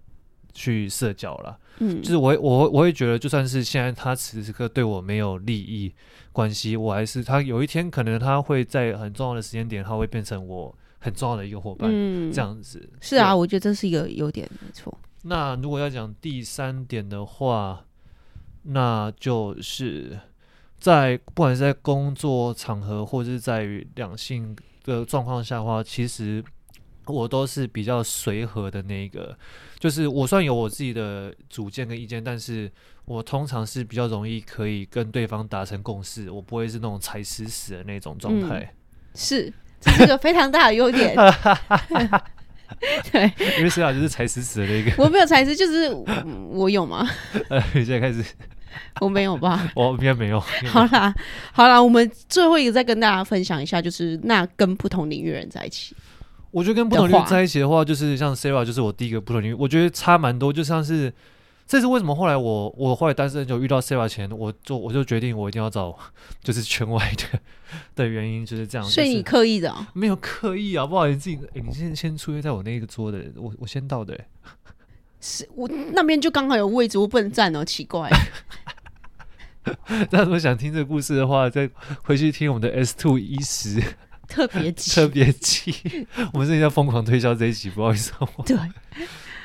[0.54, 1.60] 去社交了。
[1.80, 5.94] 嗯，就是我我我会觉得，就算是现在他此时此刻对我没有利益
[6.32, 10.76] 关系，我还是他有一天可能他会在很重要的时间点，他会变成我。
[11.06, 14.98] 很重要的一个伙伴，嗯，这样子是啊，我觉得这是一个优点，没错。
[15.24, 17.84] 那如果要讲第三点的话，
[18.62, 20.18] 那就是
[20.80, 24.56] 在不管是在工作场合，或者是在于两性
[24.86, 26.42] 的状况下的话，其实
[27.08, 29.38] 我都是比较随和的那一个。
[29.80, 32.72] 就是我算有我自己的主见跟意见，但是
[33.06, 38.76] 我通常是比较容易可以跟对方达成共识，我不会是那种踩死死的那种状态，嗯。
[39.16, 39.54] 是。
[39.86, 41.14] 这是个非常大的优点，
[43.12, 45.90] 对，因为谁俩就是踩死死的那个，我没有踩死，就是
[46.54, 47.06] 我有吗？
[47.52, 48.24] 呃，现在开始，
[49.02, 49.70] 我没有吧？
[49.76, 50.40] 我应该没有。
[50.40, 51.14] 好啦，
[51.52, 55.94] 好啦，我们最后一个再跟大家分享一下，就是那跟不同领域人在一起，
[56.54, 61.14] 我觉得跟不同领域在一起的话，就是像 Sarah，就是我第一个不同领域，我觉得差蛮多，就像是。
[61.66, 62.14] 这是为什么？
[62.14, 65.98] 后来我我后来单身就遇到 Sarah 前，我就我就决定我一定要找
[66.44, 67.40] 就是圈外的
[67.96, 68.86] 的原因就是这样。
[68.86, 69.88] 所以你刻意的、哦？
[69.94, 74.20] 没有刻意啊，不好意思，自己哎，你先先出现在我那个桌的，我我先到的。
[75.22, 78.10] 是我那边就刚好有位置，我不能站哦，奇怪。
[79.64, 81.68] 大家如果想听这个故事的话，再
[82.04, 83.82] 回去听我们的 S Two 一十
[84.34, 85.74] 特别集特别集。
[86.34, 88.12] 我们正在疯狂推销这一集，不好意思。
[88.46, 88.58] 对。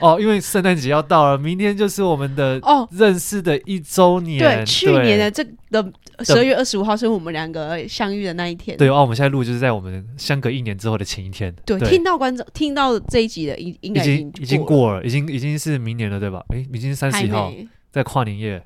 [0.01, 4.39] 哦，因为圣诞节要到了，明天就是我们的哦认识的一周年。
[4.39, 5.93] 对，去年的这的
[6.25, 8.77] 十二月二十五号是我们两个相遇的那一天。
[8.77, 11.53] 对哦，我们现在录就是在我们相隔一年之后的前一天。
[11.67, 16.45] 对，对听到观众听到这一集的，应应该已经已经过了，已经已经是明年了，对吧？
[16.51, 17.53] 哎，已经三十号，
[17.91, 18.63] 在跨年夜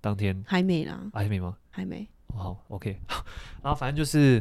[0.00, 1.00] 当天还没啦？
[1.12, 1.56] 还没吗？
[1.70, 2.06] 还没。
[2.32, 2.96] 好，OK。
[3.62, 4.40] 然 后反正就是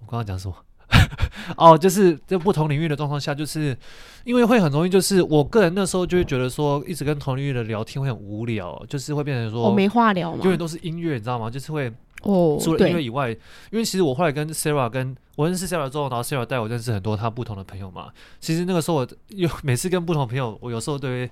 [0.00, 0.54] 我刚刚讲什么？
[1.56, 3.76] 哦，就是在不同领域的状况下，就是
[4.24, 11.50] 因为会很容易，就是我个人那时候就会觉得说，一直跟同领域的聊天会很无聊，就是会变成说，我没话聊嘛，永远都是音乐，你知道吗？
[11.50, 11.92] 就是会
[12.22, 13.38] 哦，除了音乐以外，因
[13.78, 18.08] 为其实我后来跟 Sara 跟我认识 Sara 之后，然后 Sara 带我认识很多他不同的朋友嘛。
[18.40, 21.30] 其实那个时候我有每次跟不同的朋友，我有时候都会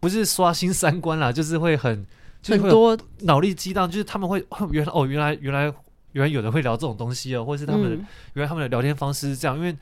[0.00, 2.04] 不是刷新三观啦，就是会很
[2.42, 5.72] 就是会很多脑力激荡，就是他们会原来哦，原来原来。
[6.12, 9.76] 原来有人会聊这种东西哦，或者是他们、嗯、原来他们的聊天方式是这样，因为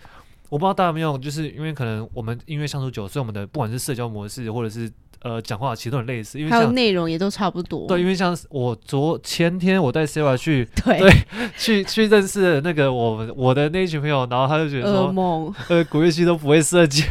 [0.48, 4.92] 我不知道大家有没有，就是因为可能我们因为相处久，所以我们的不管是社交模式或者是。
[5.20, 7.86] 呃，讲话其实都很类似，因为还有内容也都差不多。
[7.86, 11.10] 对，因为像我昨前天我带 Sara 去， 对，对
[11.58, 17.04] 去去认识的那个我们我的那一群朋友，然后他就觉得说，噩梦，呃，古月熙都不会社交，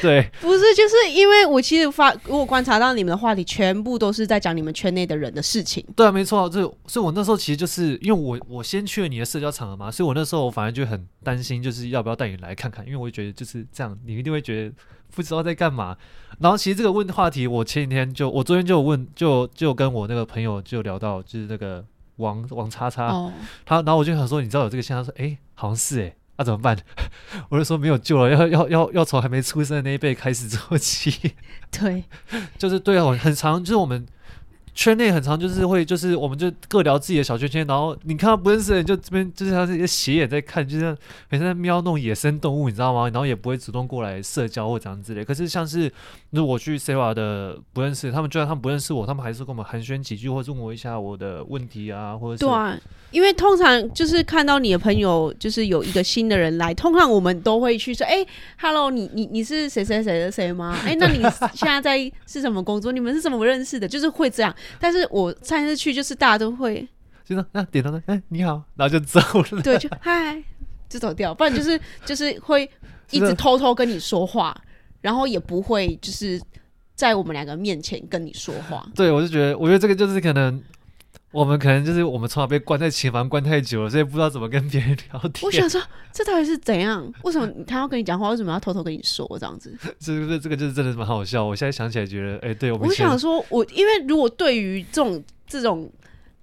[0.00, 5.84] 对， 不是，就是因为我其实发，我观察到你们的话题全部都是在讲你们圈内的人的事情。
[5.94, 14.74] 对啊，没错，这所以，我那时候其实就是因为我我先去了你的社交场合嘛，所以我那时候我反而就很担心，就是要不要带你来看看，因为我觉得就是这样，你一定会觉得。
[15.14, 15.96] 不知道在干嘛，
[16.40, 21.84] 然后其实这个问话题，我前几天就我昨天就有问，就就跟我那个朋友就聊到，就是那个
[22.16, 23.32] 王王叉叉，哦、
[23.64, 26.76] 他然后我就想说，你知道有这个现象，说哎、欸，好像是哎、欸，那、啊、怎么办？
[27.50, 31.32] 我就说没有救了，要要要要从还没出生的那一辈开始做起。
[31.70, 32.04] 对，
[32.58, 34.06] 就是对啊，很长，就是我们。
[34.78, 40.96] 圈内很常，就是会，就是我们就各聊自己的小圈圈，然后你看到不认识的人，就这边就是他这些斜眼在看，就像
[41.28, 43.06] 很像在瞄那种野生动物，你知道吗？
[43.06, 45.24] 然后也不会主动过来社交或怎样之类。
[45.24, 45.92] 可是像是
[46.30, 52.78] 如果去 Sara 的不认识，他们就算他们不认识我，他们还是跟我们寒暄几句，或者问我一下我的问题啊，或者对啊，
[53.10, 58.28] 因为通常就是看到你的朋友就是有一个新的人来，通常我们都会去说，哎、欸、
[58.60, 60.78] ，Hello，你你你是谁谁谁的谁吗？
[60.84, 61.20] 哎、那你
[61.52, 61.98] 现在在
[62.28, 62.92] 是什么工作？
[62.92, 63.88] 你们是怎么认识的？
[63.88, 64.54] 就是会这样。
[64.78, 66.86] 但是我上次去，就是大家都会，
[67.24, 69.20] 就说啊，点头说，哎、欸，你好，然后就走
[69.52, 69.62] 了。
[69.62, 70.42] 对，就嗨，
[70.88, 71.34] 就走掉。
[71.34, 72.68] 不然就是 就是会
[73.10, 74.58] 一直偷偷跟你说话，
[75.00, 76.40] 然后也不会就是
[76.94, 78.86] 在我们两个面前跟你说话。
[78.94, 80.62] 对，我就觉得，我觉得这个就是可能
[81.30, 85.44] 我们可能就是我们从小被关在琴房关太久了，所以不知道怎么跟别人聊天。
[85.44, 87.06] 我想说，这到底是怎样？
[87.22, 88.30] 为什么他要跟你讲话？
[88.30, 89.76] 为什么要偷偷跟你说这样子？
[90.00, 91.44] 是不是这个就是真的是蛮好笑？
[91.44, 92.88] 我现在想起来觉得，哎、欸，对我们。
[92.88, 95.90] 我想说，我因为如果对于这种这种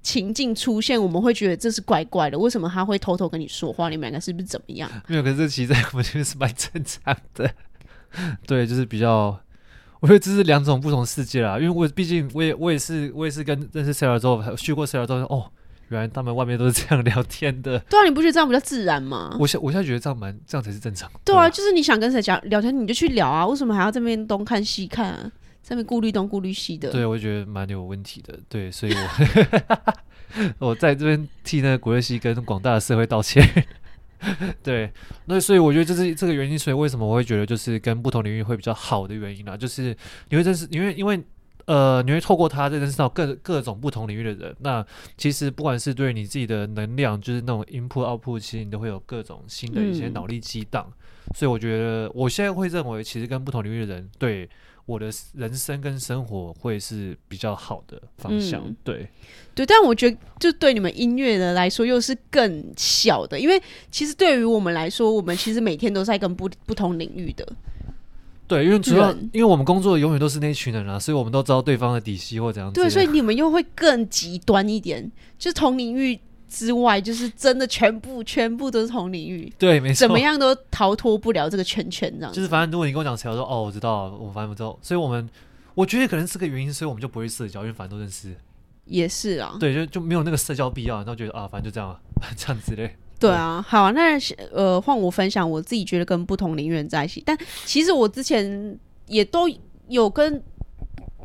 [0.04, 2.38] 情境出现，我们会觉得这是怪怪的。
[2.38, 3.90] 为什么他会偷偷跟你说话？
[3.90, 4.88] 你们两个是不是怎么样？
[5.08, 7.52] 没有，可是其实在我们这边是蛮正常的。
[8.46, 9.40] 对，就是比较。
[10.06, 15.50] 我觉得这是两种不同世界啦，因为我毕竟我也我也是我也是跟认识 Sarah 之后去过 Sarah 之后哦，
[15.90, 17.80] 原来他们外面都是这样聊天的。
[17.90, 19.36] 对啊，你不觉得这样比较自然吗？
[19.40, 21.10] 我现我现在觉得这样蛮这样才是正常。
[21.24, 25.32] 对啊，就是你想跟谁讲聊天你就去聊啊，为什么还要这边东看西看啊？
[25.64, 26.92] 这边顾虑东顾虑西的。
[26.92, 28.38] 对，我觉得蛮有问题的。
[28.48, 28.94] 对，所以
[30.60, 33.44] 我 我在这边替那个古瑞希跟广大的社会道歉。
[34.64, 34.92] 对，
[35.26, 39.96] 那所以我觉得这是这个原因，所以为什么我会觉得就是跟不同领域会比较好的原因啦，就是
[40.30, 41.22] 你会认识，因为因为
[41.66, 44.56] 呃，你会透过他认识到各各种不同领域的人。
[44.60, 44.86] 那
[45.18, 50.86] 其实不管是对你自己的能量，就是那种 input output，其实你都会有各种新的一些脑力激荡。
[50.88, 54.50] 嗯、所以我觉得我现在会认为，其实跟不同领域的人对。
[54.86, 59.08] 我的人生跟生活会是比较好的方向，嗯、对。
[59.56, 67.48] 对，但我觉得就对你们音乐的来说又是更小的，因为其实对于我们来说，我们其实每天都在跟不不同领域的，
[68.48, 75.10] 对，因为主要因为我们工作永远都是那群人啊，所以我们都知道对方的底细或怎样，对，所以你们又会更极端一点，
[75.40, 76.20] 就是同领域。
[76.50, 82.34] 之外，就是真的全部全部都是同领域，对，没错，怎么样都逃脱不了这个圈圈，这样。
[82.34, 85.30] 就是反正如果你跟我讲谁，我说哦，我知道，我反正不知道，所以我们
[85.74, 88.36] 我觉得可能是个原因，所以我们就不会社交，因为反正都认识。
[88.86, 92.00] 也是啊，对，就就没有那个社交必要，然后觉得啊，反正就这样，
[92.38, 92.96] 这样子嘞。
[93.20, 94.20] 对啊，好啊，那
[94.52, 97.36] 呃，换我分享，我自己觉得跟不同领域人在一起，但
[97.66, 98.78] 其实我之前
[99.08, 99.50] 也都
[99.88, 100.44] 有跟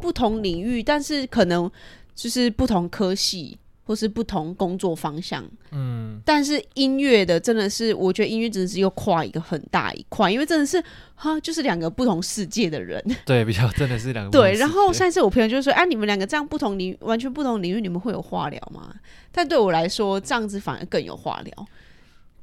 [0.01, 1.71] 不同领域，但是可能
[2.15, 3.59] 就是不同科系。
[3.91, 10.81] 或是不同工作方向，嗯，但是音乐的真的是，我觉得音乐真的是又跨一个很大一块，因为真的是
[11.17, 14.55] 哈，就是两个不同世界的人， 对，比较真的是两个对。
[14.55, 18.95] 然后上次我朋友就说，哎、啊，你们两个这样不同领完全不同领域，你们会有话聊吗？
[19.33, 21.67] 但对我来说，这样子反而更有话聊，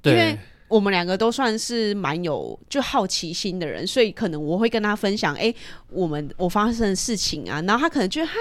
[0.02, 0.12] 对。
[0.12, 0.38] 因为
[0.68, 5.56] 我们两个都算是蛮有就好奇心的人，所以可能我会跟他分享，哎、欸，
[5.90, 8.34] 我们我发生的事情啊，然后他可能觉得哈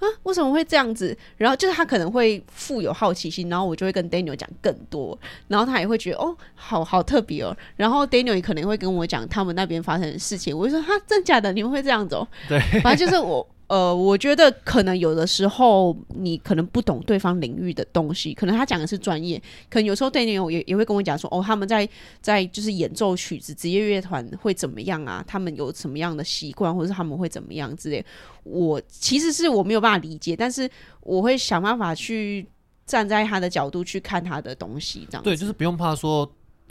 [0.00, 1.16] 啊，为什么会这样子？
[1.36, 5.18] 然后就是他可能会富有好奇心，然后我就会跟 Daniel 讲更多，
[5.48, 7.56] 然后他也会觉得哦，好好特别哦。
[7.76, 11.52] 然后 Daniel 也可能会跟我讲他们那边发生的事情，我就说哈，真假的？
[11.52, 12.28] 你们会这样子哦？
[12.48, 13.46] 对，反正就是我。
[13.70, 21.88] 呃，我觉得可能有的时候你可能不懂对方领域的东西，可能他讲的是专业，可能有时候对你有也也会跟我讲说，哦，他们在
[22.20, 25.24] 在就是演奏曲子，职业乐团会怎么样啊？
[25.24, 28.04] 他们有什么样的习惯，或者是他们会怎么样之类。
[28.42, 30.68] 我其实是我没有办法理解，但是
[31.02, 32.44] 我会想办法去
[32.86, 35.22] 站在他的角度去看他的东西，这样。
[35.22, 36.28] 对，就是不用怕说，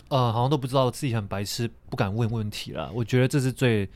[0.09, 2.91] 呃，好像都不知道自己很白痴，不敢问问题了。
[2.93, 3.89] 我觉得这是最。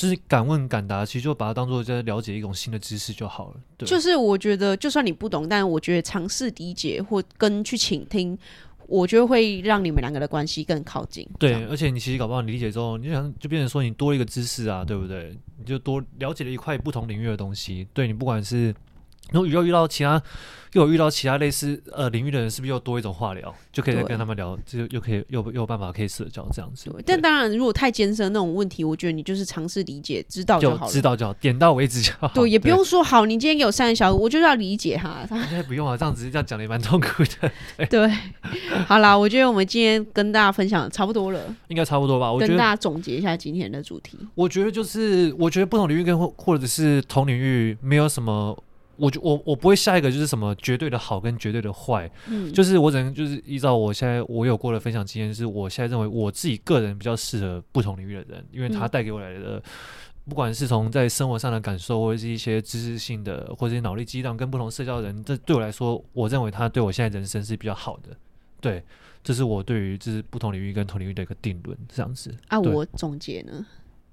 [0.00, 3.60] 就是敢问敢答，其实就把它当做在了解一种新的知识就好了。
[3.76, 8.38] 对，就是我觉得，就算你不懂，但我觉得尝试理解或跟去倾听，
[8.86, 11.28] 我觉得会让你们两个的关系更靠近。
[11.38, 15.36] 对，而且你其实搞不好你理解之后，你就想就变成说你多一个知识啊，对不对？
[15.58, 17.86] 你就多了解了一块不同领域的东西。
[17.92, 18.74] 对，你不管是。
[19.32, 20.22] 如果又遇到其他，
[20.72, 26.88] 又有遇到其他类似呃领域的人，是不是又多一种话聊，就可以再跟他们聊，就又可以又又有办法可以社交这样子。
[27.04, 32.28] 但当然，如果太艰深那种问题，我觉得你就是尝试理解，知道就好，知道就好，点到为止就好。
[32.28, 35.26] 对，也 不用说好，你今天给我三个小时，我就是要理解哈。
[35.28, 37.50] 应 该不用啊，这样子这样讲的也蛮痛苦的。
[37.76, 38.10] 对，对
[38.86, 42.32] 好啦，我觉得我们今天跟大家分享的差不多了，应该差不多吧？
[42.32, 44.16] 我觉得跟大家总结一下今天的主题。
[44.36, 48.56] 我觉得就是，我觉得不同领域跟或或者是同领域没有什么。
[49.00, 59.62] 我就我我不会下一个就是什么绝对的好跟绝对的坏，嗯，就是我只能就是依照我现在我有过的分享经验，是我现在认为我自己个人比较适合不同领域的人，因为他带给我来的，
[60.28, 68.16] 不管是从在生活上的感受，或者是一些知识性的，或者是脑力激荡，跟不同社交的人，这对我来说，我认为他对我现在人生是比较好的。
[68.60, 68.84] 对，
[69.24, 72.34] 这是我对于就是不同领域跟同领域的一个定论，这样子。
[72.48, 73.66] 啊，我总结呢？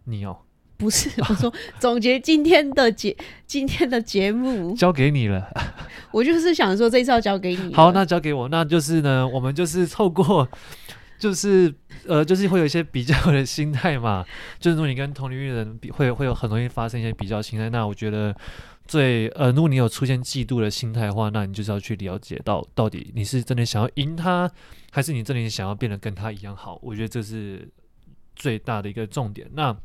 [0.05, 0.39] 你要、哦。
[0.77, 3.15] 不是， 我说总结今天的节
[3.47, 5.49] 今天的节目交给你了。
[6.13, 7.73] 我就是想说这一次要交给你。
[7.73, 10.47] 好，那交给我，那就是呢，我们就是透过，
[11.17, 11.73] 就是
[12.05, 14.23] 呃，就是会有一些比较的心态嘛。
[14.59, 17.71] 就是如果你跟同龄人比，会会有很容易发生一些比较心态。
[17.71, 18.35] 那我觉得
[18.85, 24.49] 最呃，如果你有出现嫉妒的心态的话，那你就是要去了解到到底你是真的想要赢他，
[24.91, 26.79] 还是你真的想要变得跟他一样好？
[26.83, 27.67] 我觉得这是
[28.35, 29.47] 最大的一个重点。
[29.53, 29.75] 那。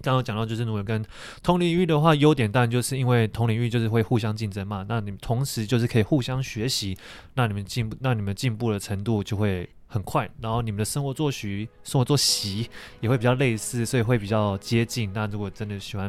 [0.00, 1.04] 刚刚讲到，就是如果跟
[1.42, 4.84] 同领域的话，优点当然就是因为同领域就是会互相竞争嘛。
[4.88, 6.96] 那你们同时就是可以互相学习，
[7.34, 10.28] 那你们进步，那你们进步的程度就会很快。
[10.40, 12.68] 然后你们的生活作息、生活作息
[13.00, 15.12] 也会比较类似，所以会比较接近。
[15.12, 16.08] 那如果真的喜欢，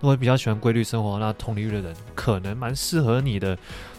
[0.00, 3.56] 如果比较喜欢规律生活，那同领域的人可能蛮适合你的。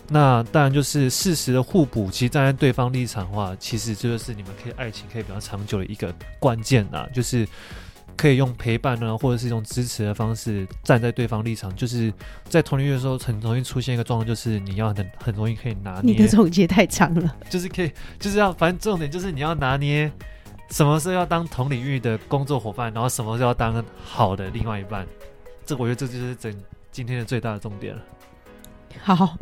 [0.10, 2.12] 那当然就是适时的互补。
[2.12, 7.48] 其实站在对方立场的话，其实这就是你们可以爱情可以比较长久的一个关键呐，就是。
[8.18, 12.14] 可以用陪伴呢，或者是一种支持的方式，站在对方立场，就是
[12.48, 16.14] 在同龄的时候很容易出现一个状况，就是你要很很容易可以拿捏。
[16.14, 20.12] 你的总结太长了，就是可以，就是要反正重点就是你要拿捏，
[20.70, 25.06] 什么时候要当同领域的工作伙伴，然后什么时候要当好的另外一半。
[25.66, 26.56] 这我觉得这就是整
[26.92, 28.02] 今天的最大的重点了。
[29.02, 29.36] 好，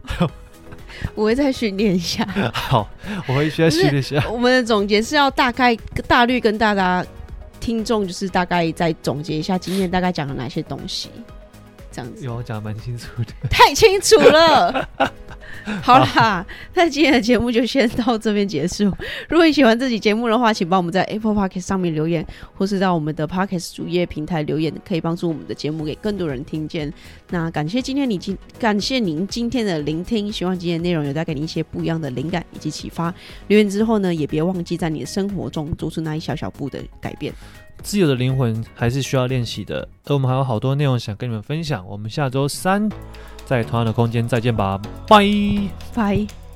[1.16, 2.26] 我会再训练一下。
[2.54, 2.90] 好，
[3.28, 4.24] 我会需要训练一下。
[4.30, 5.76] 我们的总结是要大概
[6.08, 7.06] 大略跟大家。
[7.60, 11.10] 听众就是大概再总结一下今天大概讲了哪些东西，
[11.92, 12.26] 这样子。
[12.26, 14.90] 有讲蛮清楚的，太清楚了。
[15.84, 18.86] 好啦，那今天的节目就先到这边结束。
[19.30, 26.92] 如果你喜欢这期节目的话，请帮我们在 Apple Podcast 上面留言，或是到我们的 Podcast 主页平台留言，可以帮助我们的节目给更多人听见。
[27.30, 33.14] 那感谢今天你今感谢您今天的聆听，希望今天内容有带给你一些不一样的灵感以及启发。
[33.48, 37.34] 留言之后呢，也别忘记在你的生活中做出那一小小步的改变。
[37.82, 41.88] 自由的灵魂还是需要练习的，而我们还有好多内容想跟你们分享。
[41.88, 42.90] 我们下周三
[43.50, 45.26] 在同样的空间再见吧，拜
[45.96, 46.49] 拜。